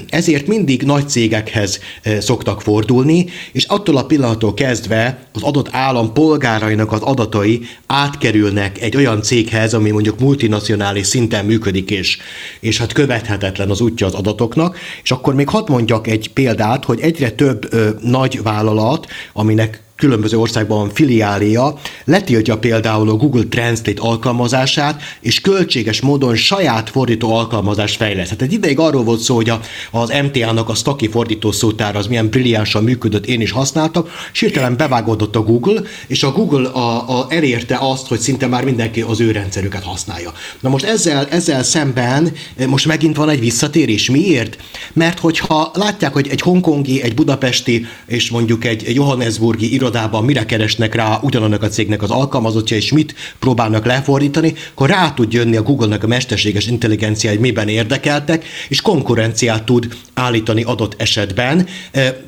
Ezért 0.09 0.47
mindig 0.47 0.83
nagy 0.83 1.09
cégekhez 1.09 1.79
eh, 2.01 2.21
szoktak 2.21 2.61
fordulni, 2.61 3.25
és 3.51 3.63
attól 3.63 3.97
a 3.97 4.05
pillanattól 4.05 4.53
kezdve 4.53 5.27
az 5.33 5.41
adott 5.41 5.67
állam 5.71 6.13
polgárainak 6.13 6.91
az 6.91 7.01
adatai 7.01 7.61
átkerülnek 7.87 8.81
egy 8.81 8.95
olyan 8.95 9.21
céghez, 9.21 9.73
ami 9.73 9.89
mondjuk 9.89 10.19
multinacionális 10.19 11.07
szinten 11.07 11.45
működik, 11.45 11.91
és, 11.91 12.17
és 12.59 12.77
hát 12.77 12.93
követhetetlen 12.93 13.69
az 13.69 13.81
útja 13.81 14.07
az 14.07 14.13
adatoknak, 14.13 14.77
és 15.03 15.11
akkor 15.11 15.35
még 15.35 15.49
hadd 15.49 15.71
mondjak 15.71 16.07
egy 16.07 16.33
példát, 16.33 16.85
hogy 16.85 16.99
egyre 16.99 17.31
több 17.31 17.73
ö, 17.73 17.89
nagy 18.01 18.41
vállalat, 18.43 19.07
aminek 19.33 19.81
különböző 19.99 20.37
országban 20.37 20.89
filiália, 20.89 21.75
letiltja 22.05 22.57
például 22.57 23.09
a 23.09 23.13
Google 23.13 23.43
Translate 23.43 24.01
alkalmazását, 24.01 25.01
és 25.21 25.41
költséges 25.41 26.01
módon 26.01 26.35
saját 26.35 26.89
fordító 26.89 27.33
alkalmazást 27.33 27.95
fejleszt. 27.95 28.29
Hát 28.29 28.41
egy 28.41 28.53
ideig 28.53 28.79
arról 28.79 29.03
volt 29.03 29.19
szó, 29.19 29.35
hogy 29.35 29.49
a, 29.49 29.59
az 29.91 30.13
MTA-nak 30.23 30.69
a 30.69 30.73
Staki 30.73 31.07
fordító 31.09 31.51
szótár 31.51 31.95
az 31.95 32.07
milyen 32.07 32.29
brilliánsan 32.29 32.83
működött, 32.83 33.25
én 33.25 33.41
is 33.41 33.51
használtam, 33.51 34.05
és 34.33 34.39
hirtelen 34.39 34.77
bevágódott 34.77 35.35
a 35.35 35.41
Google, 35.41 35.81
és 36.07 36.23
a 36.23 36.31
Google 36.31 36.69
a, 36.69 37.19
a 37.19 37.25
elérte 37.29 37.77
azt, 37.79 38.07
hogy 38.07 38.19
szinte 38.19 38.47
már 38.47 38.63
mindenki 38.63 39.01
az 39.01 39.19
ő 39.19 39.31
rendszerüket 39.31 39.83
használja. 39.83 40.31
Na 40.59 40.69
most 40.69 40.85
ezzel, 40.85 41.27
ezzel 41.29 41.63
szemben 41.63 42.31
most 42.67 42.85
megint 42.85 43.15
van 43.15 43.29
egy 43.29 43.39
visszatérés. 43.39 44.09
Miért? 44.09 44.57
Mert 44.93 45.19
hogyha 45.19 45.71
látják, 45.73 46.13
hogy 46.13 46.27
egy 46.27 46.41
hongkongi, 46.41 47.01
egy 47.01 47.13
budapesti 47.13 47.85
és 48.05 48.29
mondjuk 48.29 48.65
egy, 48.65 48.83
egy 48.85 48.95
Johannesburgi 48.95 49.73
irodában 49.89 50.23
mire 50.23 50.45
keresnek 50.45 50.95
rá 50.95 51.19
ugyanannak 51.21 51.63
a 51.63 51.67
cégnek 51.67 52.01
az 52.01 52.11
alkalmazottja, 52.11 52.77
és 52.77 52.91
mit 52.91 53.15
próbálnak 53.39 53.85
lefordítani, 53.85 54.53
akkor 54.71 54.89
rá 54.89 55.13
tud 55.13 55.33
jönni 55.33 55.55
a 55.55 55.61
Google-nak 55.61 56.03
a 56.03 56.07
mesterséges 56.07 56.67
intelligencia, 56.67 57.29
hogy 57.29 57.39
miben 57.39 57.67
érdekeltek, 57.67 58.45
és 58.67 58.81
konkurenciát 58.81 59.63
tud 59.63 59.87
állítani 60.19 60.63
adott 60.63 61.01
esetben. 61.01 61.67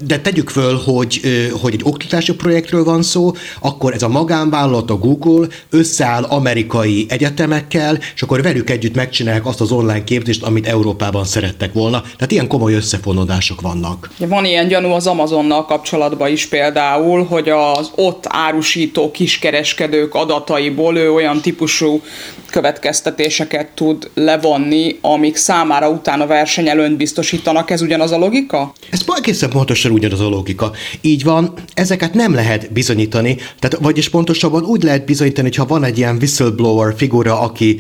De 0.05 0.19
tegyük 0.19 0.49
föl, 0.49 0.75
hogy, 0.85 1.21
hogy 1.61 1.73
egy 1.73 1.81
oktatási 1.83 2.33
projektről 2.33 2.83
van 2.83 3.01
szó, 3.01 3.31
akkor 3.59 3.93
ez 3.93 4.01
a 4.01 4.07
magánvállalat, 4.07 4.89
a 4.89 4.97
Google 4.97 5.47
összeáll 5.69 6.23
amerikai 6.23 7.05
egyetemekkel, 7.09 7.99
és 8.15 8.21
akkor 8.21 8.41
velük 8.41 8.69
együtt 8.69 8.95
megcsinálják 8.95 9.45
azt 9.45 9.61
az 9.61 9.71
online 9.71 10.03
képzést, 10.03 10.43
amit 10.43 10.67
Európában 10.67 11.25
szerettek 11.25 11.73
volna. 11.73 12.01
Tehát 12.01 12.31
ilyen 12.31 12.47
komoly 12.47 12.73
összefonódások 12.73 13.61
vannak. 13.61 14.09
Van 14.17 14.45
ilyen 14.45 14.67
gyanú 14.67 14.89
az 14.89 15.07
Amazonnal 15.07 15.65
kapcsolatban 15.65 16.31
is 16.31 16.45
például, 16.45 17.23
hogy 17.23 17.49
az 17.49 17.91
ott 17.95 18.25
árusító 18.27 19.11
kiskereskedők 19.11 20.15
adataiból 20.15 20.97
ő 20.97 21.11
olyan 21.11 21.41
típusú 21.41 22.01
következtetéseket 22.49 23.67
tud 23.67 24.09
levonni, 24.13 24.97
amik 25.01 25.35
számára 25.35 25.89
utána 25.89 26.27
versenyelőnt 26.27 26.97
biztosítanak. 26.97 27.69
Ez 27.69 27.80
ugyanaz 27.81 28.11
a 28.11 28.17
logika? 28.17 28.73
Ez 28.89 29.03
egészen 29.23 29.49
pontosan 29.49 29.91
ugyanaz 29.91 30.19
a 30.19 30.29
logika. 30.29 30.71
Így 31.01 31.23
van, 31.23 31.53
ezeket 31.73 32.13
nem 32.13 32.33
lehet 32.33 32.71
bizonyítani, 32.71 33.37
tehát 33.59 33.77
vagyis 33.81 34.09
pontosabban 34.09 34.63
úgy 34.63 34.83
lehet 34.83 35.05
bizonyítani, 35.05 35.47
hogyha 35.47 35.65
van 35.65 35.83
egy 35.83 35.97
ilyen 35.97 36.15
whistleblower 36.15 36.93
figura, 36.97 37.39
aki, 37.39 37.79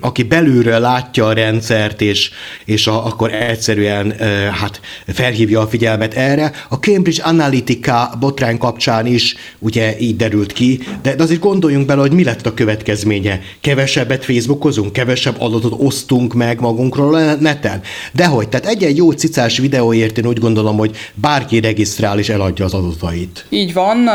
aki 0.00 0.22
belülről 0.22 0.80
látja 0.80 1.26
a 1.26 1.32
rendszert, 1.32 2.00
és, 2.00 2.30
és 2.64 2.86
a, 2.86 3.06
akkor 3.06 3.32
egyszerűen 3.34 4.14
hát 4.52 4.80
felhívja 5.06 5.60
a 5.60 5.66
figyelmet 5.66 6.14
erre. 6.14 6.52
A 6.68 6.74
Cambridge 6.74 7.22
Analytica 7.22 8.10
botrány 8.20 8.58
kapcsán 8.58 9.06
is 9.06 9.34
ugye 9.58 9.98
így 9.98 10.16
derült 10.16 10.52
ki, 10.52 10.80
de, 11.02 11.14
de 11.14 11.22
azért 11.22 11.40
gondoljunk 11.40 11.86
bele, 11.86 12.00
hogy 12.00 12.12
mi 12.12 12.24
lett 12.24 12.46
a 12.46 12.54
következménye. 12.54 13.40
Kevesebbet 13.60 14.24
Facebookozunk, 14.24 14.92
kevesebb 14.92 15.40
adatot 15.40 15.74
osztunk 15.78 16.34
meg 16.34 16.60
magunkról 16.60 17.14
a 17.14 17.34
neten. 17.34 17.80
Dehogy, 18.12 18.48
tehát 18.48 18.66
egy-egy 18.66 18.96
jó 18.96 19.12
cicás 19.36 19.58
videóért 19.58 20.18
én 20.18 20.26
úgy 20.26 20.38
gondolom, 20.38 20.76
hogy 20.76 20.96
bárki 21.14 21.60
regisztrál 21.60 22.18
és 22.18 22.28
eladja 22.28 22.64
az 22.64 22.74
adatait. 22.74 23.46
Így 23.48 23.72
van, 23.72 24.08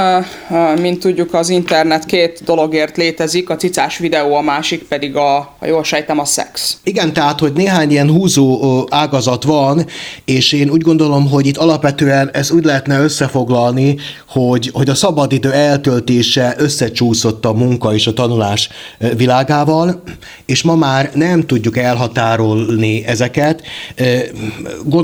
mint 0.80 1.00
tudjuk, 1.00 1.34
az 1.34 1.50
internet 1.50 2.06
két 2.06 2.42
dologért 2.46 2.98
létezik, 2.98 3.50
a 3.50 3.56
cicás 3.56 3.98
videó, 3.98 4.36
a 4.36 4.42
másik 4.42 4.84
pedig 4.84 5.16
a, 5.16 5.56
ha 5.60 5.66
jól 5.66 5.84
sejtem, 5.84 6.20
a 6.20 6.26
szex. 6.26 6.78
Igen, 6.84 7.14
tehát, 7.14 7.40
hogy 7.40 7.54
néhány 7.54 7.92
ilyen 7.92 8.10
húzó 8.10 8.88
ágazat 8.90 9.44
van, 9.44 9.86
és 10.26 10.52
én 10.52 10.70
úgy 10.70 10.82
gondolom, 10.82 11.30
hogy 11.30 11.46
itt 11.46 11.58
alapvetően 11.58 12.30
ez 12.34 12.52
úgy 12.52 12.64
lehetne 12.64 13.00
összefoglalni, 13.00 13.98
hogy, 14.28 14.70
hogy 14.74 14.90
a 14.90 14.96
szabadidő 14.96 15.52
eltöltése 15.52 16.56
összecsúszott 16.58 17.46
a 17.46 17.54
munka 17.54 17.94
és 17.94 18.08
a 18.08 18.14
tanulás 18.14 18.70
világával, 19.16 20.02
és 20.46 20.64
ma 20.64 20.76
már 20.76 21.12
nem 21.14 21.46
tudjuk 21.46 21.78
elhatárolni 21.78 23.06
ezeket. 23.06 23.62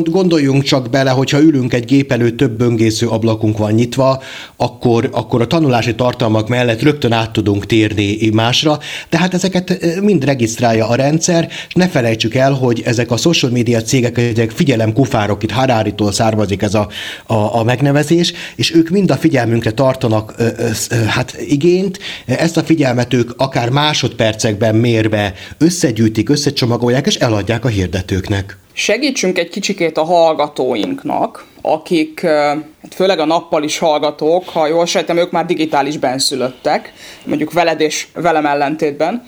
Gondoljunk 0.10 0.64
csak 0.64 0.90
bele, 0.90 1.10
hogyha 1.10 1.42
ülünk 1.42 1.74
egy 1.74 1.86
gép 1.86 2.12
előtt, 2.12 2.38
több 2.38 2.58
böngésző 2.58 3.08
ablakunk 3.08 3.58
van 3.58 3.72
nyitva, 3.72 4.22
akkor, 4.56 5.10
akkor 5.12 5.42
a 5.42 5.48
tanulási 5.48 5.96
tartalmak 5.96 6.48
mellett 6.48 6.82
rögtön 6.82 7.12
át 7.12 7.32
tudunk 7.32 7.66
térni 7.66 8.30
másra, 8.34 8.80
tehát 9.10 9.34
ezeket 9.34 9.86
mind 10.02 10.26
regisztrálja 10.26 10.88
a 10.88 10.96
rendszer, 10.96 11.50
és 11.68 11.74
ne 11.74 11.88
felejtsük 11.88 12.36
el, 12.36 12.52
hogy 12.52 12.82
ezek 12.86 13.12
a 13.12 13.18
social 13.18 13.52
media 13.52 13.82
cégek, 13.82 14.18
ezek 14.18 14.52
figyelemkufárok, 14.52 15.44
itt 15.44 15.52
Haráritól 15.52 16.12
származik 16.12 16.62
ez 16.62 16.74
a, 16.74 16.88
a, 17.26 17.60
a 17.60 17.64
megnevezés, 17.64 18.34
és 18.56 18.76
ők 18.76 18.90
mind 18.90 19.12
a 19.12 19.16
figyelmünkre 19.16 19.72
tartanak 19.72 20.34
ö, 20.38 20.48
ö, 20.90 20.96
hát 20.96 21.36
igényt, 21.48 22.00
ezt 22.26 22.58
a 22.58 22.64
figyelmet 22.64 23.14
ők 23.14 23.32
akár 23.38 23.70
másodpercekben 23.70 24.76
mérve 24.76 25.34
összegyűjtik, 25.58 26.30
összecsomagolják, 26.30 27.06
és 27.06 27.16
eladják 27.16 27.66
a 27.66 27.68
hirdetőknek. 27.68 28.58
Segítsünk 28.80 29.38
egy 29.38 29.50
kicsikét 29.50 29.98
a 29.98 30.04
hallgatóinknak, 30.04 31.46
akik, 31.62 32.22
hát 32.22 32.94
főleg 32.96 33.20
a 33.20 33.26
nappal 33.26 33.64
is 33.64 33.78
hallgatók, 33.78 34.50
ha 34.50 34.68
jól 34.68 34.86
sejtem, 34.86 35.18
ők 35.18 35.32
már 35.32 35.46
digitális 35.46 35.98
benszülöttek, 35.98 36.94
mondjuk 37.26 37.54
veled 37.54 37.80
és 37.80 38.08
velem 38.14 38.46
ellentétben. 38.46 39.28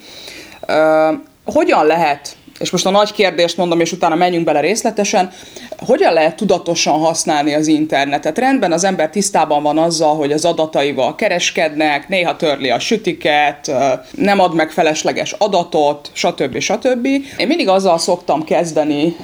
Hogyan 1.46 1.86
lehet 1.86 2.36
és 2.60 2.70
most 2.70 2.86
a 2.86 2.90
nagy 2.90 3.12
kérdést 3.12 3.58
mondom, 3.58 3.80
és 3.80 3.92
utána 3.92 4.16
menjünk 4.16 4.46
bele 4.46 4.60
részletesen, 4.60 5.32
hogyan 5.78 6.14
lehet 6.14 6.36
tudatosan 6.36 7.00
használni 7.00 7.54
az 7.54 7.68
internetet? 7.68 8.38
Rendben 8.38 8.72
az 8.72 8.84
ember 8.84 9.10
tisztában 9.10 9.64
van 9.64 9.78
azzal, 9.78 10.16
hogy 10.16 10.32
az 10.32 10.46
adataival 10.46 11.16
kereskednek, 11.16 12.08
néha 12.08 12.36
törli 12.36 12.70
a 12.70 12.80
sütiket, 12.80 13.72
nem 14.12 14.40
ad 14.40 14.56
meg 14.56 14.72
felesleges 14.72 15.36
adatot, 15.38 16.12
stb. 16.14 16.60
stb. 16.60 17.06
Én 17.38 17.48
mindig 17.48 17.68
azzal 17.68 17.98
szoktam 17.98 18.44
kezdeni, 18.44 19.16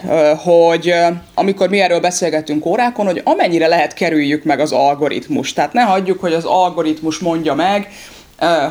hogy 0.43 0.93
amikor 1.33 1.69
mi 1.69 1.79
erről 1.79 1.99
beszélgetünk 1.99 2.65
órákon, 2.65 3.05
hogy 3.05 3.21
amennyire 3.23 3.67
lehet 3.67 3.93
kerüljük 3.93 4.43
meg 4.43 4.59
az 4.59 4.71
algoritmus. 4.71 5.53
Tehát 5.53 5.73
ne 5.73 5.81
hagyjuk, 5.81 6.19
hogy 6.19 6.33
az 6.33 6.45
algoritmus 6.45 7.19
mondja 7.19 7.53
meg, 7.53 7.87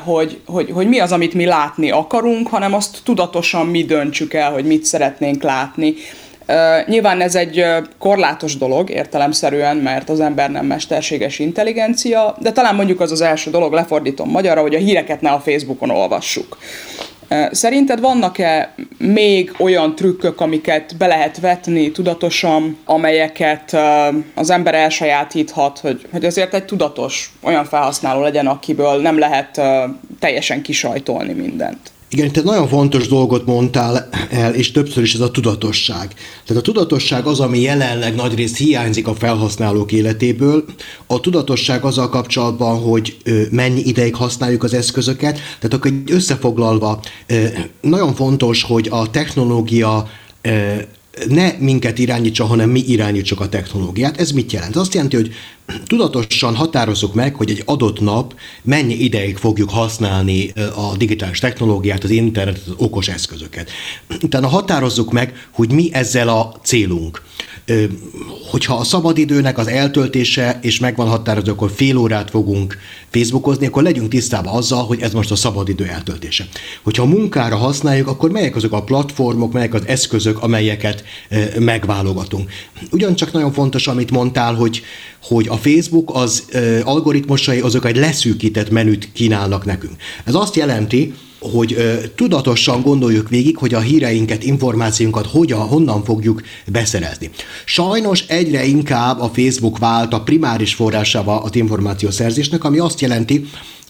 hogy, 0.05 0.41
hogy, 0.47 0.71
hogy 0.71 0.89
mi 0.89 0.99
az, 0.99 1.13
amit 1.13 1.35
mi 1.35 1.45
látni 1.45 1.91
akarunk, 1.91 2.49
hanem 2.49 2.75
azt 2.75 2.99
tudatosan 3.05 3.67
mi 3.67 3.85
döntsük 3.85 4.35
el, 4.35 4.53
hogy 4.53 4.65
mit 4.65 4.85
szeretnénk 4.85 5.43
látni. 5.43 5.95
Nyilván 6.87 7.21
ez 7.21 7.35
egy 7.35 7.65
korlátos 7.99 8.57
dolog 8.57 8.91
értelemszerűen, 8.91 9.77
mert 9.77 10.09
az 10.09 10.21
ember 10.21 10.51
nem 10.51 10.67
mesterséges 10.67 11.39
intelligencia, 11.39 12.37
de 12.41 12.53
talán 12.53 12.75
mondjuk 12.75 13.01
az 13.01 13.13
az 13.13 13.21
első 13.21 13.51
dolog, 13.51 13.73
lefordítom 13.73 14.31
magyarra, 14.31 14.61
hogy 14.61 14.75
a 14.75 14.79
híreket 14.79 15.21
ne 15.21 15.31
a 15.31 15.41
Facebookon 15.41 15.91
olvassuk. 15.91 16.59
Szerinted 17.51 18.01
vannak-e 18.01 18.75
még 18.99 19.55
olyan 19.59 19.95
trükkök, 19.95 20.41
amiket 20.41 20.97
be 20.97 21.07
lehet 21.07 21.41
vetni 21.41 21.91
tudatosan, 21.91 22.79
amelyeket 22.85 23.77
az 24.35 24.51
ember 24.51 24.75
elsajátíthat, 24.75 25.79
hogy, 25.79 26.07
hogy 26.13 26.25
azért 26.25 26.55
egy 26.55 26.65
tudatos 26.65 27.33
olyan 27.43 27.65
felhasználó 27.65 28.23
legyen, 28.23 28.47
akiből 28.47 29.01
nem 29.01 29.19
lehet 29.19 29.61
teljesen 30.19 30.63
kisajtolni 30.63 31.33
mindent? 31.33 31.94
Igen, 32.15 32.33
te 32.33 32.43
nagyon 32.43 32.69
fontos 32.69 33.09
dolgot 33.09 33.47
mondtál 33.47 34.09
el, 34.31 34.55
és 34.55 34.71
többször 34.71 35.03
is 35.03 35.15
ez 35.15 35.21
a 35.21 35.31
tudatosság. 35.31 36.15
Tehát 36.47 36.63
a 36.63 36.65
tudatosság 36.65 37.27
az, 37.27 37.41
ami 37.41 37.61
jelenleg 37.61 38.15
nagyrészt 38.15 38.57
hiányzik 38.57 39.07
a 39.07 39.15
felhasználók 39.15 39.93
életéből. 39.93 40.65
A 41.07 41.21
tudatosság 41.21 41.85
azzal 41.85 42.09
kapcsolatban, 42.09 42.81
hogy 42.81 43.17
mennyi 43.51 43.81
ideig 43.81 44.15
használjuk 44.15 44.63
az 44.63 44.75
eszközöket. 44.75 45.35
Tehát 45.35 45.75
akkor 45.75 45.93
összefoglalva, 46.07 47.01
nagyon 47.81 48.15
fontos, 48.15 48.63
hogy 48.63 48.89
a 48.91 49.11
technológia 49.11 50.09
ne 51.29 51.53
minket 51.59 51.99
irányítsa, 51.99 52.45
hanem 52.45 52.71
mi 52.71 52.81
irányítsuk 52.87 53.41
a 53.41 53.49
technológiát. 53.49 54.21
Ez 54.21 54.31
mit 54.31 54.53
jelent? 54.53 54.77
Azt 54.77 54.95
jelenti, 54.95 55.17
hogy 55.17 55.33
tudatosan 55.87 56.55
határozzuk 56.55 57.15
meg, 57.15 57.35
hogy 57.35 57.51
egy 57.51 57.63
adott 57.65 58.01
nap 58.01 58.35
mennyi 58.63 58.95
ideig 58.95 59.37
fogjuk 59.37 59.71
használni 59.71 60.53
a 60.75 60.97
digitális 60.97 61.39
technológiát, 61.39 62.05
az 62.05 62.11
internetet, 62.11 62.67
az 62.67 62.75
okos 62.77 63.09
eszközöket. 63.09 63.71
Utána 64.23 64.49
határozzuk 64.49 65.13
meg, 65.13 65.49
hogy 65.51 65.73
mi 65.73 65.89
ezzel 65.93 66.29
a 66.29 66.55
célunk 66.63 67.23
hogyha 68.51 68.75
a 68.75 68.85
szabadidőnek 68.85 69.59
az 69.59 69.67
eltöltése 69.67 70.59
és 70.63 70.79
megvan 70.79 71.09
határozva, 71.09 71.53
akkor 71.53 71.71
fél 71.75 71.97
órát 71.97 72.31
fogunk 72.31 72.77
Facebookozni, 73.11 73.67
akkor 73.67 73.83
legyünk 73.83 74.09
tisztában 74.09 74.55
azzal, 74.55 74.85
hogy 74.85 75.01
ez 75.01 75.13
most 75.13 75.31
a 75.31 75.37
szabadidő 75.37 75.85
eltöltése. 75.85 76.49
Hogyha 76.83 77.03
a 77.03 77.07
munkára 77.07 77.57
használjuk, 77.57 78.09
akkor 78.09 78.31
melyek 78.31 78.57
azok 78.57 78.73
a 78.73 78.83
platformok, 78.83 79.53
melyek 79.53 79.75
az 79.75 79.87
eszközök, 79.87 80.43
amelyeket 80.43 81.05
megválogatunk. 81.59 82.51
Ugyancsak 82.91 83.33
nagyon 83.33 83.53
fontos, 83.53 83.87
amit 83.87 84.11
mondtál, 84.11 84.55
hogy, 84.55 84.83
hogy 85.23 85.49
a 85.49 85.57
Facebook 85.57 86.11
az 86.15 86.45
algoritmusai 86.83 87.61
azok 87.61 87.85
egy 87.87 87.97
leszűkített 87.97 88.71
menüt 88.71 89.13
kínálnak 89.13 89.65
nekünk. 89.65 89.95
Ez 90.25 90.35
azt 90.35 90.57
jelenti, 90.57 91.15
hogy 91.53 91.77
tudatosan 92.15 92.83
gondoljuk 92.83 93.29
végig, 93.29 93.57
hogy 93.57 93.75
a 93.75 93.81
híreinket, 93.81 94.45
információnkat 94.45 95.27
hogyan, 95.27 95.61
honnan 95.61 96.05
fogjuk 96.05 96.43
beszerezni. 96.67 97.31
Sajnos 97.65 98.25
egyre 98.27 98.65
inkább 98.65 99.21
a 99.21 99.31
Facebook 99.35 99.79
vált 99.79 100.13
a 100.13 100.23
primáris 100.23 100.75
forrásával 100.75 101.43
az 101.43 101.55
információszerzésnek, 101.55 102.65
ami 102.65 102.79
azt 102.79 103.01
jelenti, 103.01 103.45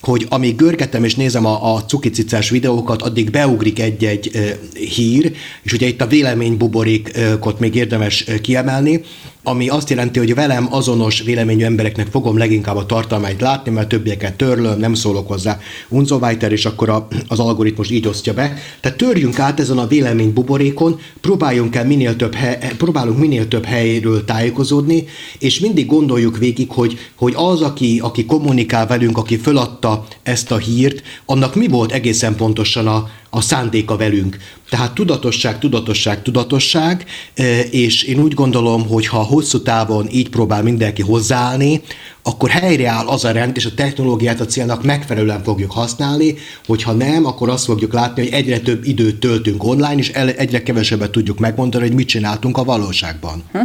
hogy 0.05 0.27
amíg 0.29 0.57
görgetem 0.57 1.05
és 1.05 1.15
nézem 1.15 1.47
a, 1.47 1.75
a 1.75 1.85
cukicicás 1.85 2.51
videókat, 2.51 3.03
addig 3.03 3.31
beugrik 3.31 3.81
egy-egy 3.81 4.31
e, 4.35 4.59
hír, 4.79 5.33
és 5.63 5.73
ugye 5.73 5.87
itt 5.87 6.01
a 6.01 6.07
véleménybuborékot 6.07 7.59
még 7.59 7.75
érdemes 7.75 8.25
kiemelni, 8.43 9.03
ami 9.47 9.69
azt 9.69 9.91
jelenti, 9.91 10.19
hogy 10.19 10.35
velem 10.35 10.67
azonos 10.71 11.23
véleményű 11.23 11.65
embereknek 11.65 12.07
fogom 12.07 12.39
leginkább 12.39 12.77
a 12.77 12.87
tartalmait 12.87 13.41
látni, 13.41 13.71
mert 13.71 13.89
többieket 13.89 14.37
törlöm, 14.37 14.79
nem 14.79 14.95
szólok 14.95 15.29
hozzá 15.29 15.59
unzóvájter, 15.89 16.53
és 16.53 16.65
akkor 16.65 16.89
a, 16.89 17.07
az 17.29 17.39
algoritmus 17.39 17.91
így 17.91 18.07
osztja 18.07 18.35
be. 18.35 18.57
Tehát 18.81 18.99
törjünk 18.99 19.39
át 19.39 19.61
ezen 19.61 19.79
a 19.79 19.87
vélemény 19.87 20.33
buborékon, 20.33 21.01
próbáljunk 21.21 21.77
el 21.77 21.87
minél 21.87 22.17
több 22.17 22.35
hely, 22.35 22.59
próbálunk 22.79 23.19
minél 23.19 23.49
több 23.49 23.65
helyről 23.65 24.25
tájékozódni, 24.25 25.05
és 25.39 25.61
mindig 25.61 25.87
gondoljuk 25.87 26.39
végig, 26.39 26.71
hogy, 26.71 26.99
hogy 27.15 27.33
az, 27.37 27.61
aki, 27.63 27.99
aki 28.03 28.25
kommunikál 28.25 28.87
velünk, 28.87 29.19
aki 29.19 29.37
föladta 29.37 29.94
ezt 30.23 30.51
a 30.51 30.57
hírt, 30.57 31.03
annak 31.25 31.55
mi 31.55 31.69
volt 31.69 31.93
egészen 31.93 32.37
pontosan 32.37 32.87
a, 32.87 33.09
a 33.35 33.41
szándéka 33.41 33.97
velünk. 33.97 34.37
Tehát 34.69 34.93
tudatosság, 34.93 35.59
tudatosság, 35.59 36.23
tudatosság, 36.23 37.05
e, 37.35 37.61
és 37.61 38.03
én 38.03 38.21
úgy 38.21 38.35
gondolom, 38.35 38.89
hogy 38.89 39.07
ha 39.07 39.19
hosszú 39.19 39.63
távon 39.63 40.09
így 40.11 40.29
próbál 40.29 40.63
mindenki 40.63 41.03
hozzáállni, 41.03 41.83
akkor 42.23 42.51
helyreáll 42.51 43.07
az 43.07 43.25
a 43.25 43.31
rend, 43.33 43.57
és 43.57 43.65
a 43.65 43.75
technológiát 43.77 44.41
a 44.41 44.45
célnak 44.45 44.83
megfelelően 44.83 45.43
fogjuk 45.43 45.73
használni, 45.73 46.35
hogyha 46.67 46.93
nem, 46.93 47.27
akkor 47.27 47.49
azt 47.49 47.65
fogjuk 47.65 47.93
látni, 47.93 48.23
hogy 48.23 48.33
egyre 48.33 48.59
több 48.59 48.85
időt 48.85 49.21
töltünk 49.21 49.65
online, 49.65 49.97
és 49.97 50.09
egyre 50.37 50.63
kevesebbet 50.63 51.11
tudjuk 51.11 51.39
megmondani, 51.39 51.87
hogy 51.87 51.95
mit 51.95 52.09
csináltunk 52.09 52.59
a 52.59 52.65
valóságban. 52.65 53.45
Hm. 53.53 53.59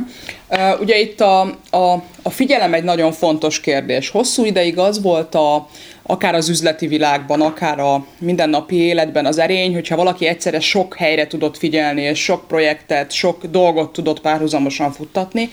Uh, 0.49 0.81
ugye 0.81 0.99
itt 0.99 1.21
a, 1.21 1.41
a, 1.69 2.03
a 2.21 2.29
figyelem 2.29 2.73
egy 2.73 2.83
nagyon 2.83 3.11
fontos 3.11 3.59
kérdés. 3.59 4.09
Hosszú 4.09 4.45
ideig 4.45 4.77
az 4.77 5.01
volt 5.01 5.35
a, 5.35 5.67
akár 6.03 6.35
az 6.35 6.49
üzleti 6.49 6.87
világban, 6.87 7.41
akár 7.41 7.79
a 7.79 8.05
mindennapi 8.19 8.75
életben 8.75 9.25
az 9.25 9.37
erény, 9.37 9.58
hogyha 9.73 9.95
valaki 9.95 10.25
egyszerre 10.25 10.59
sok 10.59 10.95
helyre 10.95 11.27
tudott 11.27 11.57
figyelni, 11.57 12.01
és 12.01 12.23
sok 12.23 12.47
projektet, 12.47 13.11
sok 13.11 13.45
dolgot 13.45 13.93
tudott 13.93 14.21
párhuzamosan 14.21 14.91
futtatni, 14.91 15.49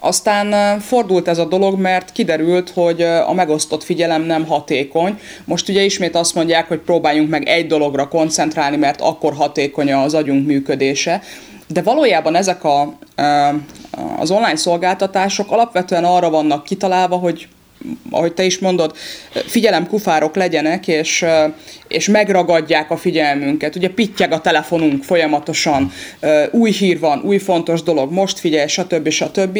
aztán 0.00 0.80
fordult 0.80 1.28
ez 1.28 1.38
a 1.38 1.44
dolog, 1.44 1.78
mert 1.78 2.12
kiderült, 2.12 2.70
hogy 2.70 3.02
a 3.02 3.32
megosztott 3.32 3.84
figyelem 3.84 4.22
nem 4.22 4.46
hatékony. 4.46 5.18
Most 5.44 5.68
ugye 5.68 5.82
ismét 5.82 6.16
azt 6.16 6.34
mondják, 6.34 6.68
hogy 6.68 6.78
próbáljunk 6.78 7.28
meg 7.28 7.48
egy 7.48 7.66
dologra 7.66 8.08
koncentrálni, 8.08 8.76
mert 8.76 9.00
akkor 9.00 9.34
hatékony 9.34 9.92
az 9.92 10.14
agyunk 10.14 10.46
működése. 10.46 11.22
De 11.68 11.82
valójában 11.82 12.34
ezek 12.34 12.64
a, 12.64 12.98
az 14.18 14.30
online 14.30 14.56
szolgáltatások 14.56 15.50
alapvetően 15.50 16.04
arra 16.04 16.30
vannak 16.30 16.64
kitalálva, 16.64 17.16
hogy 17.16 17.48
ahogy 18.10 18.32
te 18.32 18.44
is 18.44 18.58
mondod, 18.58 18.96
figyelemkufárok 19.30 20.36
legyenek, 20.36 20.88
és, 20.88 21.24
és 21.88 22.08
megragadják 22.08 22.90
a 22.90 22.96
figyelmünket. 22.96 23.76
Ugye 23.76 23.90
pittyeg 23.90 24.32
a 24.32 24.40
telefonunk 24.40 25.04
folyamatosan, 25.04 25.92
új 26.50 26.70
hír 26.70 26.98
van, 26.98 27.20
új 27.20 27.38
fontos 27.38 27.82
dolog, 27.82 28.12
most 28.12 28.38
figyelj, 28.38 28.66
stb. 28.66 29.08
stb 29.08 29.58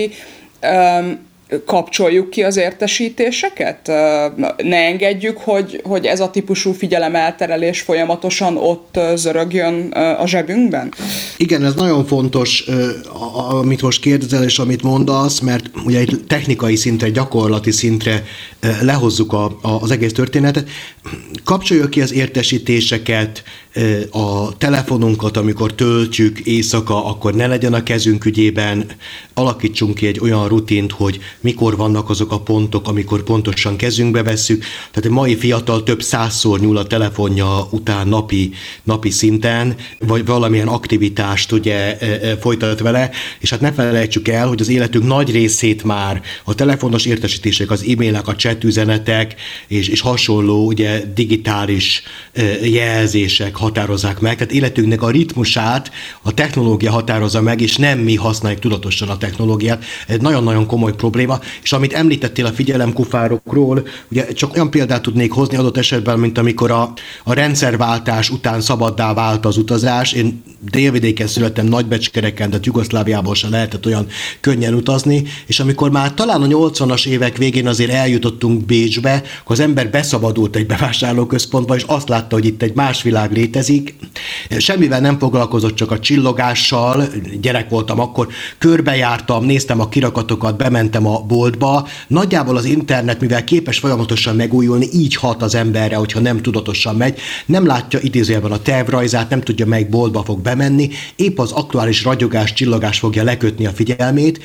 kapcsoljuk 1.67 2.31
ki 2.31 2.43
az 2.43 2.57
értesítéseket? 2.57 3.87
Ne 4.57 4.76
engedjük, 4.76 5.38
hogy, 5.38 5.81
hogy 5.85 6.07
ez 6.07 6.21
a 6.21 6.31
típusú 6.31 6.73
figyelemelterelés 6.73 7.81
folyamatosan 7.81 8.57
ott 8.57 8.99
zörögjön 9.15 9.91
a 10.19 10.26
zsebünkben? 10.26 10.93
Igen, 11.37 11.65
ez 11.65 11.75
nagyon 11.75 12.07
fontos, 12.07 12.65
amit 13.61 13.83
most 13.83 14.00
kérdezel, 14.00 14.45
és 14.45 14.59
amit 14.59 14.83
mondasz, 14.83 15.41
mert 15.41 15.67
ugye 15.85 15.99
egy 15.99 16.21
technikai 16.26 16.76
szintre, 16.76 17.09
gyakorlati 17.09 17.71
szintre 17.71 18.23
lehozzuk 18.81 19.33
a, 19.33 19.45
a, 19.45 19.71
az 19.81 19.91
egész 19.91 20.12
történetet. 20.12 20.69
Kapcsoljuk 21.45 21.91
ki 21.91 22.00
az 22.00 22.12
értesítéseket, 22.12 23.43
a 24.11 24.56
telefonunkat, 24.56 25.37
amikor 25.37 25.75
töltjük 25.75 26.38
éjszaka, 26.38 27.06
akkor 27.06 27.35
ne 27.35 27.47
legyen 27.47 27.75
a 27.75 27.83
kezünk 27.83 28.25
ügyében, 28.25 28.87
alakítsunk 29.34 29.95
ki 29.95 30.06
egy 30.06 30.21
olyan 30.21 30.49
rutint, 30.49 30.93
hogy 30.93 31.19
mikor 31.41 31.76
vannak 31.76 32.10
azok 32.10 32.32
a 32.32 32.41
pontok, 32.41 32.89
amikor 32.89 33.23
pontosan 33.23 33.76
kezünkbe 33.76 34.23
vesszük. 34.23 34.60
Tehát 34.60 35.04
egy 35.04 35.10
mai 35.10 35.36
fiatal 35.36 35.82
több 35.82 36.02
százszor 36.02 36.60
nyúl 36.60 36.76
a 36.76 36.86
telefonja 36.86 37.69
után 37.71 38.08
napi, 38.08 38.52
napi 38.82 39.10
szinten, 39.10 39.76
vagy 39.99 40.26
valamilyen 40.26 40.69
aktivitást 40.69 41.52
ugye 41.52 41.99
folytat 42.41 42.80
vele, 42.80 43.10
és 43.41 43.50
hát 43.50 43.60
ne 43.60 43.73
felejtsük 43.73 44.28
el, 44.28 44.49
hogy 44.49 44.60
az 44.60 44.69
életünk 44.69 45.06
nagy 45.06 45.30
részét 45.30 45.84
már 45.84 46.23
a 46.45 46.54
telefonos 46.54 47.04
értesítések, 47.04 47.71
az 47.71 47.84
e-mailek, 47.89 48.28
a 48.28 48.34
chat 48.34 48.65
üzenetek 48.65 49.34
és, 49.69 49.89
és 49.89 50.00
hasonló 50.00 50.67
ugye 50.67 51.02
digitális 51.15 52.02
jelzések, 52.62 53.56
határozzák 53.67 54.21
meg, 54.21 54.37
tehát 54.37 54.52
életünknek 54.52 55.02
a 55.02 55.11
ritmusát 55.11 55.91
a 56.23 56.35
technológia 56.35 56.91
határozza 56.91 57.41
meg, 57.41 57.61
és 57.61 57.76
nem 57.76 57.99
mi 57.99 58.15
használjuk 58.15 58.61
tudatosan 58.61 59.09
a 59.09 59.17
technológiát. 59.17 59.85
Ez 60.07 60.19
nagyon-nagyon 60.19 60.67
komoly 60.67 60.95
probléma, 60.95 61.41
és 61.63 61.73
amit 61.73 61.93
említettél 61.93 62.47
a 62.47 62.52
figyelemkufárokról, 62.52 63.87
ugye 64.11 64.33
csak 64.33 64.55
olyan 64.55 64.71
példát 64.71 65.02
tudnék 65.02 65.33
hozni 65.33 65.57
adott 65.57 65.76
esetben, 65.76 66.19
mint 66.19 66.39
amikor 66.39 66.71
a, 66.71 66.93
a 67.25 67.33
rendszerváltás 67.33 68.31
után 68.31 68.61
szabaddá 68.61 69.15
vált 69.15 69.47
az 69.47 69.57
utazás. 69.57 70.13
Én 70.13 70.43
délvidéken 70.71 71.26
születtem 71.26 71.67
nagybecskereken, 71.67 72.50
tehát 72.50 72.67
Jugoszláviából 72.67 73.35
sem 73.35 73.50
lehetett 73.50 73.87
olyan 73.87 74.07
könnyen 74.41 74.75
utazni, 74.75 75.23
és 75.47 75.61
amikor 75.61 75.91
már 75.91 76.15
talán 76.15 76.43
a 76.43 76.47
80-as 76.47 77.07
évek 77.07 77.37
végén 77.37 77.67
azért 77.67 77.91
eljutottunk 77.91 78.65
Bécsbe, 78.65 79.23
akkor 79.41 79.57
az 79.57 79.61
ember 79.61 79.91
beszabadult 79.91 80.57
egy 80.57 80.67
bevásárlóközpontba, 80.67 81.76
és 81.76 81.83
azt 81.87 82.09
látta, 82.09 82.35
hogy 82.35 82.45
itt 82.45 82.63
egy 82.63 82.75
más 82.75 83.02
világ 83.02 83.33
létezik. 83.33 83.55
Semmivel 84.58 85.00
nem 85.00 85.19
foglalkozott, 85.19 85.75
csak 85.75 85.90
a 85.90 85.99
csillogással, 85.99 87.04
gyerek 87.40 87.71
voltam 87.71 88.00
akkor, 88.00 88.28
körbejártam, 88.58 89.45
néztem 89.45 89.80
a 89.80 89.88
kirakatokat, 89.88 90.56
bementem 90.56 91.06
a 91.06 91.21
boltba. 91.21 91.88
Nagyjából 92.08 92.56
az 92.56 92.64
internet, 92.64 93.21
mivel 93.21 93.45
képes 93.45 93.78
folyamatosan 93.78 94.36
megújulni, 94.36 94.88
így 94.92 95.14
hat 95.14 95.42
az 95.42 95.54
emberre, 95.54 95.97
hogyha 95.97 96.21
nem 96.21 96.42
tudatosan 96.42 96.97
megy, 96.97 97.19
nem 97.47 97.66
látja 97.66 97.99
idézőjelben 98.02 98.52
a 98.52 98.62
tervrajzát, 98.62 99.30
nem 99.30 99.40
tudja, 99.40 99.66
melyik 99.66 99.88
boltba 99.88 100.23
fog 100.23 100.40
bemenni, 100.40 100.90
épp 101.16 101.38
az 101.38 101.52
aktuális 101.52 102.04
ragyogás, 102.04 102.52
csillagás 102.52 102.99
fogja 102.99 103.25
lekötni 103.25 103.66
a 103.66 103.71
figyelmét, 103.71 104.42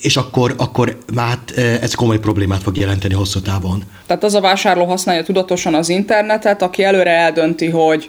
és 0.00 0.16
akkor, 0.16 0.54
akkor 0.56 0.98
már 1.14 1.38
ez 1.56 1.94
komoly 1.94 2.18
problémát 2.18 2.62
fog 2.62 2.76
jelenteni 2.76 3.14
hosszú 3.14 3.40
távon. 3.40 3.84
Tehát 4.10 4.24
az 4.24 4.34
a 4.34 4.40
vásárló 4.40 4.84
használja 4.84 5.22
tudatosan 5.22 5.74
az 5.74 5.88
internetet, 5.88 6.62
aki 6.62 6.84
előre 6.84 7.10
eldönti, 7.10 7.66
hogy 7.66 8.08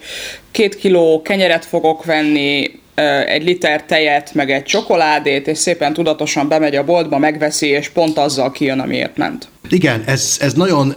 két 0.51 0.75
kiló 0.75 1.21
kenyeret 1.21 1.65
fogok 1.65 2.05
venni, 2.05 2.79
egy 3.25 3.43
liter 3.43 3.83
tejet, 3.83 4.33
meg 4.33 4.51
egy 4.51 4.63
csokoládét, 4.63 5.47
és 5.47 5.57
szépen 5.57 5.93
tudatosan 5.93 6.47
bemegy 6.47 6.75
a 6.75 6.83
boltba, 6.83 7.17
megveszi, 7.17 7.67
és 7.67 7.89
pont 7.89 8.17
azzal 8.17 8.51
kijön, 8.51 8.79
amiért 8.79 9.17
ment. 9.17 9.47
Igen, 9.69 10.03
ez, 10.05 10.37
ez 10.39 10.53
nagyon 10.53 10.93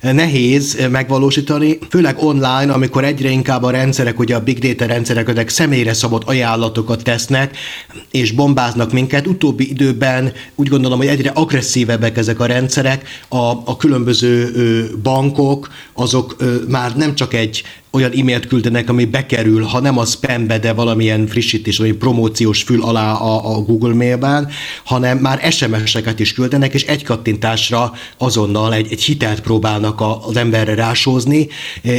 nehéz 0.00 0.86
megvalósítani, 0.90 1.78
főleg 1.90 2.16
online, 2.18 2.72
amikor 2.72 3.04
egyre 3.04 3.28
inkább 3.28 3.62
a 3.62 3.70
rendszerek, 3.70 4.18
ugye 4.18 4.34
a 4.34 4.40
big 4.40 4.58
data 4.58 4.86
rendszerek, 4.86 5.28
ezek 5.28 5.48
személyre 5.48 5.92
szabott 5.92 6.24
ajánlatokat 6.24 7.02
tesznek, 7.02 7.56
és 8.10 8.32
bombáznak 8.32 8.92
minket. 8.92 9.26
Utóbbi 9.26 9.68
időben 9.68 10.32
úgy 10.54 10.68
gondolom, 10.68 10.98
hogy 10.98 11.06
egyre 11.06 11.30
agresszívebbek 11.30 12.16
ezek 12.16 12.40
a 12.40 12.46
rendszerek. 12.46 13.08
A, 13.28 13.50
a 13.64 13.76
különböző 13.76 14.50
bankok, 15.02 15.68
azok 15.92 16.36
már 16.68 16.96
nem 16.96 17.14
csak 17.14 17.34
egy 17.34 17.64
olyan 17.96 18.12
e-mailt 18.12 18.46
küldenek, 18.46 18.88
ami 18.88 19.04
bekerül, 19.04 19.62
ha 19.62 19.80
nem 19.80 19.98
a 19.98 20.04
spambe, 20.04 20.58
de 20.58 20.72
valamilyen 20.72 21.26
frissítés, 21.26 21.78
vagy 21.78 21.94
promóciós 21.94 22.62
fül 22.62 22.82
alá 22.82 23.12
a, 23.12 23.56
a 23.56 23.60
Google 23.60 23.94
Mailben, 23.94 24.48
hanem 24.84 25.18
már 25.18 25.52
SMS-eket 25.52 26.20
is 26.20 26.32
küldenek, 26.32 26.74
és 26.74 26.84
egy 26.84 27.04
kattintásra 27.04 27.85
azonnal 28.18 28.74
egy, 28.74 28.92
egy 28.92 29.02
hitelt 29.02 29.40
próbálnak 29.40 30.00
az 30.26 30.36
emberre 30.36 30.74
rásózni. 30.74 31.48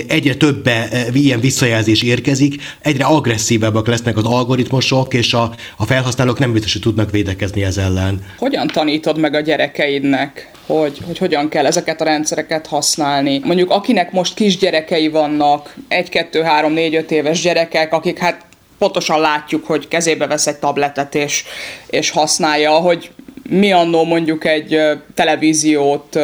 Egyre 0.07 0.35
több 0.35 0.69
ilyen 1.13 1.39
visszajelzés 1.39 2.03
érkezik, 2.03 2.61
egyre 2.81 3.05
agresszívebbek 3.05 3.87
lesznek 3.87 4.17
az 4.17 4.23
algoritmusok, 4.23 5.13
és 5.13 5.33
a, 5.33 5.51
a 5.77 5.85
felhasználók 5.85 6.39
nem 6.39 6.51
biztos, 6.51 6.73
hogy 6.73 6.81
tudnak 6.81 7.11
védekezni 7.11 7.63
ez 7.63 7.77
ellen. 7.77 8.25
Hogyan 8.37 8.67
tanítod 8.67 9.17
meg 9.17 9.33
a 9.33 9.41
gyerekeidnek, 9.41 10.51
hogy, 10.65 10.97
hogy 11.05 11.17
hogyan 11.17 11.49
kell 11.49 11.65
ezeket 11.65 12.01
a 12.01 12.03
rendszereket 12.03 12.67
használni? 12.67 13.41
Mondjuk 13.43 13.71
akinek 13.71 14.11
most 14.11 14.33
kisgyerekei 14.33 15.07
vannak, 15.07 15.75
egy, 15.87 16.09
kettő, 16.09 16.41
három, 16.41 16.73
négy, 16.73 16.95
öt 16.95 17.11
éves 17.11 17.41
gyerekek, 17.41 17.93
akik 17.93 18.17
hát 18.17 18.45
pontosan 18.77 19.19
látjuk, 19.19 19.65
hogy 19.65 19.87
kezébe 19.87 20.27
vesz 20.27 20.47
egy 20.47 20.55
tabletet 20.55 21.15
és, 21.15 21.43
és 21.87 22.09
használja, 22.09 22.71
hogy 22.71 23.11
mi 23.49 23.71
annó 23.71 24.03
mondjuk 24.03 24.45
egy 24.45 24.79
televíziót 25.13 26.19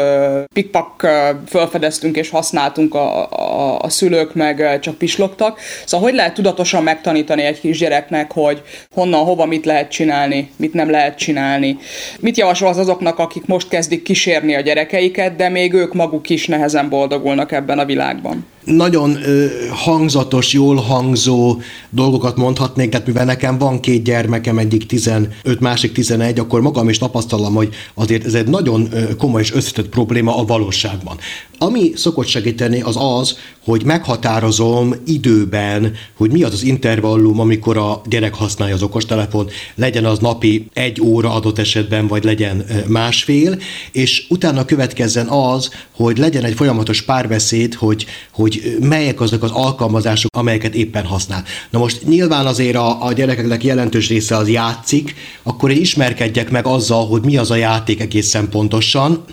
pikpak 0.53 1.07
felfedeztünk 1.45 2.15
és 2.15 2.29
használtunk 2.29 2.95
a, 2.95 3.31
a, 3.31 3.79
a 3.79 3.89
szülők, 3.89 4.33
meg 4.33 4.79
csak 4.79 4.97
pislogtak. 4.97 5.59
Szóval 5.85 6.07
hogy 6.07 6.15
lehet 6.15 6.33
tudatosan 6.33 6.83
megtanítani 6.83 7.41
egy 7.41 7.59
kisgyereknek, 7.59 8.31
hogy 8.31 8.61
honnan, 8.91 9.23
hova 9.25 9.45
mit 9.45 9.65
lehet 9.65 9.91
csinálni, 9.91 10.51
mit 10.55 10.73
nem 10.73 10.89
lehet 10.89 11.17
csinálni. 11.17 11.77
Mit 12.19 12.37
javasolsz 12.37 12.77
azoknak, 12.77 13.19
akik 13.19 13.45
most 13.45 13.67
kezdik 13.67 14.03
kísérni 14.03 14.55
a 14.55 14.61
gyerekeiket, 14.61 15.35
de 15.35 15.49
még 15.49 15.73
ők 15.73 15.93
maguk 15.93 16.29
is 16.29 16.47
nehezen 16.47 16.89
boldogulnak 16.89 17.51
ebben 17.51 17.79
a 17.79 17.85
világban? 17.85 18.45
nagyon 18.65 19.17
ö, 19.23 19.45
hangzatos, 19.71 20.53
jól 20.53 20.75
hangzó 20.75 21.61
dolgokat 21.89 22.37
mondhatnék, 22.37 22.89
tehát 22.89 23.07
mivel 23.07 23.25
nekem 23.25 23.57
van 23.57 23.79
két 23.79 24.03
gyermekem, 24.03 24.57
egyik 24.57 24.85
15, 24.85 25.27
másik 25.59 25.91
11, 25.91 26.39
akkor 26.39 26.61
magam 26.61 26.89
is 26.89 26.97
tapasztalom, 27.13 27.53
hogy 27.53 27.73
azért 27.93 28.25
ez 28.25 28.33
egy 28.33 28.47
nagyon 28.47 28.89
komoly 29.17 29.41
és 29.41 29.53
összetett 29.53 29.89
probléma 29.89 30.37
a 30.37 30.45
valóságban. 30.45 31.17
Ami 31.63 31.91
szokott 31.95 32.27
segíteni 32.27 32.81
az 32.81 32.95
az, 32.99 33.37
hogy 33.65 33.83
meghatározom 33.83 34.95
időben, 35.05 35.93
hogy 36.17 36.31
mi 36.31 36.43
az 36.43 36.53
az 36.53 36.63
intervallum, 36.63 37.39
amikor 37.39 37.77
a 37.77 38.01
gyerek 38.09 38.33
használja 38.33 38.75
az 38.75 38.83
okostelefon, 38.83 39.49
legyen 39.75 40.05
az 40.05 40.19
napi 40.19 40.67
egy 40.73 41.01
óra 41.01 41.33
adott 41.33 41.59
esetben, 41.59 42.07
vagy 42.07 42.23
legyen 42.23 42.65
másfél, 42.87 43.57
és 43.91 44.25
utána 44.29 44.65
következzen 44.65 45.27
az, 45.27 45.69
hogy 45.91 46.17
legyen 46.17 46.43
egy 46.43 46.53
folyamatos 46.53 47.01
párbeszéd, 47.01 47.73
hogy, 47.73 48.05
hogy 48.31 48.77
melyek 48.79 49.21
azok 49.21 49.43
az 49.43 49.51
alkalmazások, 49.51 50.37
amelyeket 50.37 50.75
éppen 50.75 51.05
használ. 51.05 51.43
Na 51.69 51.79
most 51.79 52.05
nyilván 52.05 52.45
azért 52.45 52.75
a, 52.75 53.05
a 53.05 53.13
gyerekeknek 53.13 53.63
jelentős 53.63 54.07
része 54.07 54.35
az 54.35 54.49
játszik, 54.49 55.15
akkor 55.43 55.71
én 55.71 55.81
ismerkedjek 55.81 56.51
meg 56.51 56.65
azzal, 56.65 57.07
hogy 57.07 57.21
mi 57.21 57.37
az 57.37 57.51
a 57.51 57.55
játék 57.55 58.01
egészen 58.01 58.49
pontosan, 58.49 59.23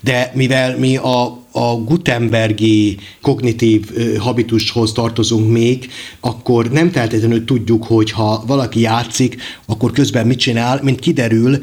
de 0.00 0.32
mivel 0.34 0.78
mi 0.78 0.96
a 0.96 1.46
a 1.58 1.76
Gutenbergi 1.84 2.98
kognitív 3.22 3.90
habitushoz 4.18 4.92
tartozunk 4.92 5.50
még, 5.50 5.90
akkor 6.20 6.70
nem 6.70 6.90
feltétlenül 6.90 7.44
tudjuk, 7.44 7.84
hogy 7.84 8.10
ha 8.10 8.44
valaki 8.46 8.80
játszik, 8.80 9.36
akkor 9.66 9.90
közben 9.92 10.26
mit 10.26 10.38
csinál, 10.38 10.80
mint 10.82 11.00
kiderül, 11.00 11.58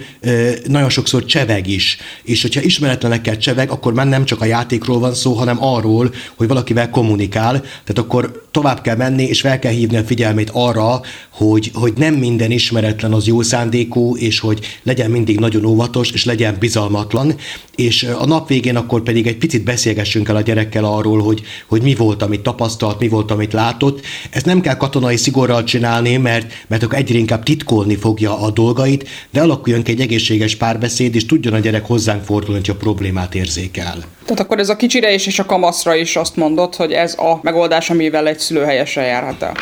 nagyon 0.68 0.90
sokszor 0.90 1.26
cseveg 1.26 1.68
is. 1.68 1.98
És 2.24 2.42
hogyha 2.42 2.62
ismeretlenekkel 2.62 3.38
cseveg, 3.38 3.70
akkor 3.70 3.94
már 3.94 4.08
nem 4.08 4.26
csak 4.26 4.42
a 4.42 4.46
játékról 4.46 5.00
van 5.00 5.14
szó, 5.14 5.34
hanem 5.34 5.64
arról, 5.64 6.14
hogy 6.36 6.48
valakivel 6.48 6.90
kommunikál, 6.90 7.60
tehát 7.62 7.98
akkor 7.98 8.45
tovább 8.56 8.82
kell 8.82 8.96
menni, 8.96 9.24
és 9.24 9.42
fel 9.42 9.60
kell 9.60 9.72
hívni 9.72 9.98
a 9.98 10.04
figyelmét 10.04 10.50
arra, 10.54 11.02
hogy, 11.30 11.72
hogy 11.74 11.94
nem 11.96 12.14
minden 12.14 12.52
ismeretlen 12.52 13.14
az 13.14 13.28
jó 13.28 13.42
szándékú, 13.42 14.16
és 14.16 14.40
hogy 14.40 14.60
legyen 14.84 15.12
mindig 15.12 15.40
nagyon 15.40 15.66
óvatos, 15.66 16.12
és 16.12 16.26
legyen 16.26 16.56
bizalmatlan, 16.60 17.36
és 17.76 18.04
a 18.04 18.26
nap 18.26 18.48
végén 18.48 18.76
akkor 18.76 19.02
pedig 19.02 19.28
egy 19.28 19.38
picit 19.38 19.64
beszélgessünk 19.64 20.30
el 20.30 20.36
a 20.36 20.42
gyerekkel 20.42 20.86
arról, 20.86 21.22
hogy, 21.22 21.42
hogy 21.68 21.82
mi 21.82 21.96
volt, 21.96 22.22
amit 22.22 22.42
tapasztalt, 22.42 23.00
mi 23.00 23.08
volt, 23.08 23.32
amit 23.32 23.54
látott. 23.54 24.06
Ezt 24.30 24.46
nem 24.46 24.62
kell 24.62 24.78
katonai 24.78 25.18
szigorral 25.18 25.64
csinálni, 25.64 26.18
mert, 26.18 26.54
mert 26.68 26.84
akkor 26.84 26.98
egyre 26.98 27.18
inkább 27.18 27.44
titkolni 27.44 27.96
fogja 27.96 28.40
a 28.40 28.52
dolgait, 28.52 29.08
de 29.32 29.42
alakuljon 29.42 29.84
ki 29.84 29.92
egy 29.92 30.02
egészséges 30.02 30.56
párbeszéd, 30.56 31.16
és 31.16 31.26
tudjon 31.26 31.54
a 31.54 31.60
gyerek 31.60 31.86
hozzánk 31.86 32.24
fordulni, 32.24 32.60
hogy 32.60 32.70
a 32.70 32.76
problémát 32.76 33.36
érzékel. 33.36 34.15
Tehát 34.26 34.40
akkor 34.40 34.60
ez 34.60 34.70
a 34.70 34.76
kicsire 34.76 35.14
is 35.14 35.28
és 35.28 35.40
a 35.40 35.46
kamaszra 35.46 35.96
is 35.96 36.16
azt 36.16 36.36
mondott, 36.36 36.76
hogy 36.76 36.92
ez 36.92 37.14
a 37.18 37.40
megoldás, 37.42 37.90
amivel 37.90 38.28
egy 38.28 38.40
szülő 38.40 38.64
helyesen 38.64 39.06
járhat 39.06 39.42
el. 39.42 39.54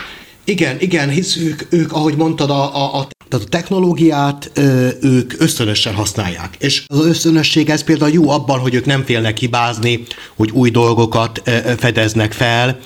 Igen, 0.46 0.76
igen, 0.80 1.10
hisz 1.10 1.38
ők, 1.38 1.62
ők 1.70 1.94
ahogy 1.94 2.16
mondtad, 2.16 2.50
a, 2.50 2.76
a, 2.76 3.00
a 3.00 3.08
tehát 3.30 3.46
a 3.46 3.50
technológiát 3.50 4.52
ö, 4.54 4.88
ők 5.02 5.34
ösztönösen 5.38 5.94
használják. 5.94 6.56
És 6.60 6.84
az 6.88 7.06
ösztönösség 7.06 7.70
ez 7.70 7.84
például 7.84 8.12
jó 8.12 8.30
abban, 8.30 8.60
hogy 8.60 8.74
ők 8.74 8.86
nem 8.86 9.04
félnek 9.04 9.38
hibázni, 9.38 10.04
hogy 10.36 10.52
új 10.52 10.70
dolgokat 10.70 11.42
ö, 11.46 11.52
fedeznek 11.78 12.32
fel, 12.32 12.80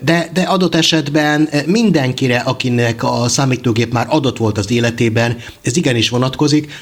de, 0.00 0.30
de 0.32 0.42
adott 0.42 0.74
esetben 0.74 1.48
mindenkire, 1.66 2.36
akinek 2.36 3.02
a 3.02 3.28
számítógép 3.28 3.92
már 3.92 4.06
adott 4.08 4.36
volt 4.36 4.58
az 4.58 4.70
életében, 4.70 5.36
ez 5.62 5.76
igenis 5.76 6.08
vonatkozik, 6.08 6.72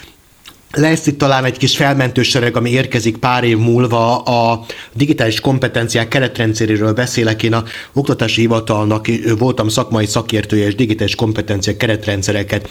lesz 0.72 1.06
itt 1.06 1.18
talán 1.18 1.44
egy 1.44 1.56
kis 1.56 1.76
felmentő 1.76 2.22
sereg, 2.22 2.56
ami 2.56 2.70
érkezik 2.70 3.16
pár 3.16 3.44
év 3.44 3.58
múlva 3.58 4.18
a 4.18 4.64
digitális 4.94 5.40
kompetenciák 5.40 6.08
keretrendszeréről 6.08 6.92
beszélek. 6.92 7.42
Én 7.42 7.52
a 7.52 7.64
oktatási 7.92 8.40
hivatalnak 8.40 9.06
voltam 9.38 9.68
szakmai 9.68 10.06
szakértője, 10.06 10.66
és 10.66 10.74
digitális 10.74 11.14
kompetenciák 11.14 11.76
keretrendszereket 11.76 12.68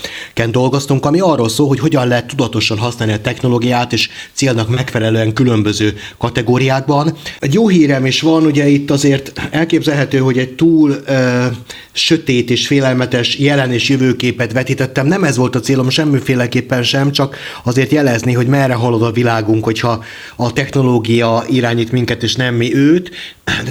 dolgoztunk, 0.50 1.06
ami 1.06 1.20
arról 1.20 1.50
szól, 1.50 1.68
hogy 1.68 1.80
hogyan 1.80 2.08
lehet 2.08 2.28
tudatosan 2.28 2.78
használni 2.78 3.14
a 3.14 3.22
technológiát, 3.22 3.94
és 3.94 4.10
célnak 4.34 4.70
megfelelően 4.70 5.34
különböző 5.34 5.94
kategóriákban. 6.18 7.18
Egy 7.40 7.54
jó 7.54 7.68
hírem 7.68 8.06
is 8.06 8.22
van, 8.22 8.46
ugye 8.46 8.68
itt 8.68 8.92
azért 8.92 9.32
elképzelhető, 9.52 10.18
hogy 10.18 10.38
egy 10.38 10.54
túl 10.56 10.96
ö, 11.06 11.46
sötét 11.92 12.50
és 12.50 12.68
félelmetes 12.68 13.38
jelen 13.38 13.72
és 13.72 13.90
jövőképet 13.90 14.52
vetítettem. 14.52 15.08
Nem 15.08 15.24
ez 15.24 15.38
volt 15.38 15.56
a 15.56 15.60
célom 15.60 15.90
semmiféleképpen 15.90 16.84
sem, 16.84 17.12
csak 17.12 17.38
azért 17.64 17.91
jelezni, 17.92 18.34
hogy 18.34 18.48
merre 18.48 18.74
halad 18.74 19.02
a 19.02 19.12
világunk, 19.12 19.64
hogyha 19.64 20.04
a 20.36 20.54
technológia 20.54 21.44
irányít 21.48 21.92
minket, 21.92 22.24
és 22.24 22.36
nem 22.36 22.56
mi 22.56 22.76
őt. 22.76 23.12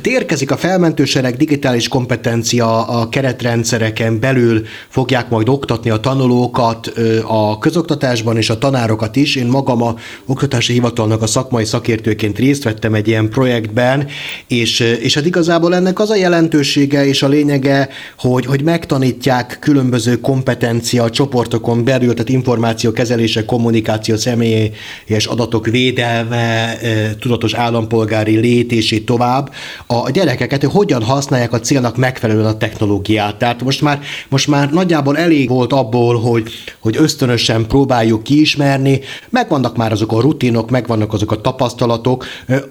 De 0.02 0.10
érkezik 0.10 0.50
a 0.50 0.56
felmentősereg, 0.56 1.36
digitális 1.36 1.88
kompetencia 1.88 2.86
a 2.86 3.08
keretrendszereken 3.08 4.20
belül 4.20 4.62
fogják 4.88 5.28
majd 5.28 5.48
oktatni 5.48 5.90
a 5.90 5.96
tanulókat 5.96 6.92
a 7.26 7.58
közoktatásban 7.58 8.36
és 8.36 8.50
a 8.50 8.58
tanárokat 8.58 9.16
is. 9.16 9.36
Én 9.36 9.46
magam 9.46 9.82
a 9.82 9.94
oktatási 10.26 10.72
hivatalnak 10.72 11.22
a 11.22 11.26
szakmai 11.26 11.64
szakértőként 11.64 12.38
részt 12.38 12.62
vettem 12.62 12.94
egy 12.94 13.08
ilyen 13.08 13.28
projektben, 13.28 14.06
és, 14.46 14.80
és 14.80 15.14
hát 15.14 15.26
igazából 15.26 15.74
ennek 15.74 15.98
az 15.98 16.10
a 16.10 16.16
jelentősége 16.16 17.06
és 17.06 17.22
a 17.22 17.28
lényege, 17.28 17.88
hogy, 18.18 18.46
hogy 18.46 18.62
megtanítják 18.62 19.56
különböző 19.60 20.20
kompetencia 20.20 21.10
csoportokon 21.10 21.84
belül, 21.84 22.12
tehát 22.12 22.28
információ 22.28 22.92
kezelése, 22.92 23.44
kommunikáció, 23.44 24.09
információ, 24.10 24.16
személyes 24.16 25.26
adatok 25.26 25.66
védelme, 25.66 26.76
tudatos 27.20 27.52
állampolgári 27.52 28.36
lét 28.36 28.72
és 28.72 28.90
így 28.90 29.04
tovább, 29.04 29.52
a 29.86 30.10
gyerekeket, 30.10 30.60
hogy 30.60 30.72
hogyan 30.72 31.02
használják 31.02 31.52
a 31.52 31.60
célnak 31.60 31.96
megfelelően 31.96 32.46
a 32.46 32.56
technológiát. 32.56 33.36
Tehát 33.36 33.62
most 33.62 33.82
már, 33.82 34.00
most 34.28 34.46
már 34.46 34.70
nagyjából 34.70 35.18
elég 35.18 35.48
volt 35.48 35.72
abból, 35.72 36.20
hogy, 36.20 36.52
hogy 36.78 36.96
ösztönösen 36.96 37.66
próbáljuk 37.66 38.22
kiismerni, 38.22 39.00
megvannak 39.28 39.76
már 39.76 39.92
azok 39.92 40.12
a 40.12 40.20
rutinok, 40.20 40.70
megvannak 40.70 41.12
azok 41.12 41.32
a 41.32 41.40
tapasztalatok, 41.40 42.24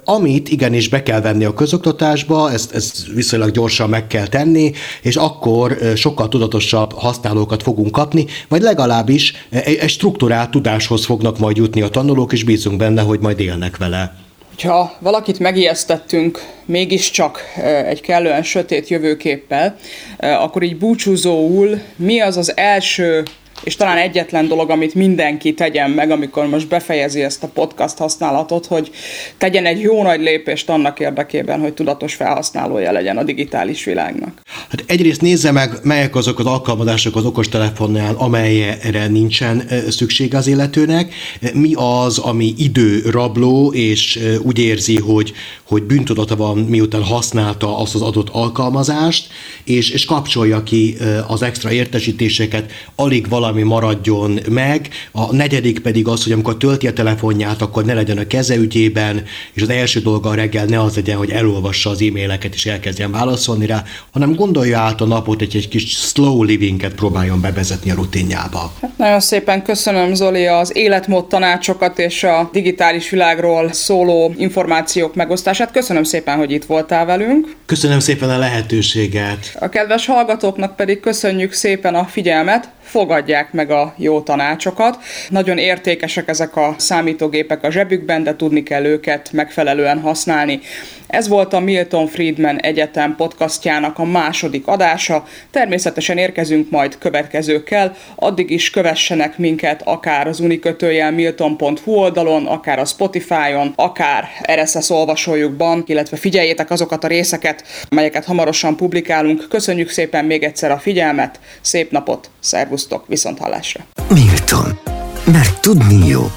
amit 0.06 0.50
igenis 0.50 0.90
be 0.90 1.04
kell 1.04 1.22
venni 1.22 1.44
a 1.44 1.54
közoktatásba, 1.54 2.52
ezt, 2.52 2.74
ezt 2.74 3.08
viszonylag 3.14 3.52
gyorsan 3.52 3.90
meg 3.90 4.08
kell 4.08 4.28
tenni, 4.28 4.72
és 5.02 5.16
akkor 5.16 5.78
sokkal 5.96 6.28
tudatosabb 6.28 6.94
használókat 6.94 7.64
fogunk 7.64 7.92
kapni, 7.92 8.26
vagy 8.48 8.62
legalábbis 8.62 9.34
egy, 9.50 9.76
egy 9.76 9.90
struktúrált 9.90 10.52
tudáshoz 10.52 11.06
fognak 11.06 11.29
tudnak 11.30 11.48
majd 11.48 11.58
jutni 11.58 11.82
a 11.82 11.90
tanulók, 11.90 12.34
és 12.34 12.44
bízunk 12.44 12.78
benne, 12.78 13.02
hogy 13.02 13.20
majd 13.20 13.40
élnek 13.40 13.78
vele. 13.78 14.14
Ha 14.62 14.98
valakit 15.00 15.40
megijesztettünk 15.40 16.40
mégiscsak 16.66 17.42
egy 17.86 18.02
kellően 18.02 18.44
sötét 18.44 18.88
jövőképpel, 18.88 19.76
akkor 20.18 20.64
így 20.64 20.78
búcsúzóul 20.78 21.82
mi 21.96 22.20
az 22.20 22.38
az 22.38 22.58
első 22.58 23.24
és 23.64 23.76
talán 23.76 23.98
egyetlen 23.98 24.48
dolog, 24.48 24.70
amit 24.70 24.94
mindenki 24.94 25.54
tegyen 25.54 25.90
meg, 25.90 26.12
amikor 26.12 26.48
most 26.48 26.68
befejezi 26.68 27.22
ezt 27.22 27.44
a 27.44 27.48
podcast 27.48 27.98
használatot, 27.98 28.66
hogy 28.66 28.92
tegyen 29.38 29.66
egy 29.66 29.82
jó 29.82 30.04
nagy 30.04 30.20
lépést 30.20 30.70
annak 30.70 31.00
érdekében, 31.00 31.60
hogy 31.60 31.74
tudatos 31.74 32.14
felhasználója 32.14 32.92
legyen 32.92 33.18
a 33.18 33.24
digitális 33.24 33.84
világnak. 33.84 34.42
Hát 34.70 34.84
egyrészt 34.86 35.22
nézze 35.22 35.52
meg, 35.52 35.72
melyek 35.84 36.16
azok 36.16 36.40
az 36.40 36.46
alkalmazások 36.46 37.16
az 37.16 37.26
okostelefonnál, 37.26 38.16
amelyre 38.18 39.08
nincsen 39.08 39.64
szüksége 39.90 40.38
az 40.38 40.48
illetőnek, 40.48 41.14
mi 41.54 41.74
az, 41.76 42.18
ami 42.18 42.54
időrabló, 42.58 43.72
és 43.74 44.20
úgy 44.42 44.60
érzi, 44.60 44.98
hogy, 44.98 45.34
hogy 45.64 45.84
bűntudata 45.84 46.36
van, 46.36 46.58
miután 46.58 47.04
használta 47.04 47.78
azt 47.78 47.96
az 47.96 48.02
adott 48.02 48.30
alkalmazást, 48.30 49.28
és, 49.64 49.90
és 49.90 50.06
kapcsolja 50.06 50.64
ki 50.64 50.98
az 51.28 51.42
extra 51.42 51.72
értesítéseket, 51.72 52.72
alig 52.96 53.30
valami 53.30 53.49
valami 53.50 53.68
maradjon 53.68 54.40
meg. 54.50 54.90
A 55.12 55.36
negyedik 55.36 55.80
pedig 55.80 56.08
az, 56.08 56.24
hogy 56.24 56.32
amikor 56.32 56.58
tölti 56.58 56.88
a 56.88 56.94
telefonját, 56.94 57.62
akkor 57.62 57.86
ne 57.86 57.94
legyen 57.94 58.18
a 58.18 58.28
keze 58.28 58.56
ügyében, 58.56 59.24
és 59.54 59.62
az 59.62 59.70
első 59.70 60.00
dolga 60.00 60.30
a 60.30 60.34
reggel 60.34 60.66
ne 60.66 60.82
az 60.82 60.96
legyen, 60.96 61.18
hogy 61.18 61.30
elolvassa 61.30 61.90
az 61.90 62.02
e-maileket 62.02 62.54
és 62.54 62.66
elkezdjen 62.66 63.12
válaszolni 63.12 63.66
rá, 63.66 63.84
hanem 64.12 64.36
gondolja 64.36 64.80
át 64.80 65.02
a 65.02 65.06
napot, 65.06 65.42
egy, 65.42 65.56
egy 65.56 65.68
kis 65.68 65.90
slow 65.92 66.44
livinget 66.44 66.94
próbáljon 66.94 67.42
bevezetni 67.42 67.92
a 67.92 67.96
rutinjába. 67.96 68.74
Hát 68.82 68.98
nagyon 68.98 69.20
szépen 69.20 69.64
köszönöm 69.64 70.14
Zoli 70.14 70.46
az 70.46 70.76
életmód 70.76 71.28
tanácsokat 71.28 72.00
és 72.00 72.24
a 72.24 72.50
digitális 72.54 73.10
világról 73.10 73.74
szóló 73.74 74.34
információk 74.38 75.16
megosztását. 75.16 75.72
Köszönöm 75.72 76.04
szépen, 76.04 76.38
hogy 76.38 76.52
itt 76.52 76.66
voltál 76.66 77.06
velünk. 77.06 77.56
Köszönöm 77.66 78.00
szépen 78.00 78.30
a 78.30 78.38
lehetőséget. 78.38 79.56
A 79.60 79.70
kedves 79.70 80.06
hallgatóknak 80.06 80.76
pedig 80.76 81.00
köszönjük 81.00 81.54
szépen 81.54 81.96
a 81.96 82.04
figyelmet 82.04 82.70
fogadják 82.90 83.54
meg 83.54 83.72
a 83.72 83.94
jó 83.98 84.22
tanácsokat. 84.22 84.98
Nagyon 85.30 85.58
értékesek 85.58 86.28
ezek 86.28 86.56
a 86.56 86.76
számítógépek 86.78 87.64
a 87.64 87.72
zsebükben, 87.72 88.24
de 88.24 88.36
tudni 88.36 88.64
kell 88.64 88.86
őket 88.86 89.32
megfelelően 89.32 90.00
használni. 90.00 90.60
Ez 91.08 91.28
volt 91.28 91.54
a 91.54 91.60
Milton 91.60 92.08
Friedman 92.08 92.60
Egyetem 92.60 93.16
podcastjának 93.16 94.00
a 94.00 94.04
második 94.04 94.68
adása. 94.68 95.26
Természetesen 95.52 96.18
érkezünk 96.18 96.70
majd 96.70 96.98
következőkkel, 96.98 97.96
addig 98.16 98.50
is 98.50 98.70
kövessenek 98.70 99.38
minket 99.38 99.82
akár 99.86 100.28
az 100.28 100.40
unikötőjel 100.40 101.12
milton.hu 101.12 101.92
oldalon, 101.92 102.46
akár 102.46 102.80
a 102.80 102.86
Spotify-on, 102.86 103.74
akár 103.76 104.28
RSS 104.54 104.90
olvasójukban, 104.90 105.84
illetve 105.86 106.18
figyeljétek 106.18 106.72
azokat 106.72 107.04
a 107.04 107.08
részeket, 107.08 107.64
melyeket 107.90 108.26
hamarosan 108.26 108.76
publikálunk. 108.76 109.46
Köszönjük 109.50 109.90
szépen 109.90 110.26
még 110.26 110.44
egyszer 110.44 110.72
a 110.72 110.78
figyelmet, 110.78 111.40
szép 111.62 111.92
napot, 111.92 112.30
szervusz! 112.40 112.79
Szervusztok, 112.80 113.08
viszont 113.08 113.40
hallásra! 113.40 113.86
Milton. 114.10 114.80
Mert 115.26 115.62
tudni 115.62 116.08
jó. 116.08 116.32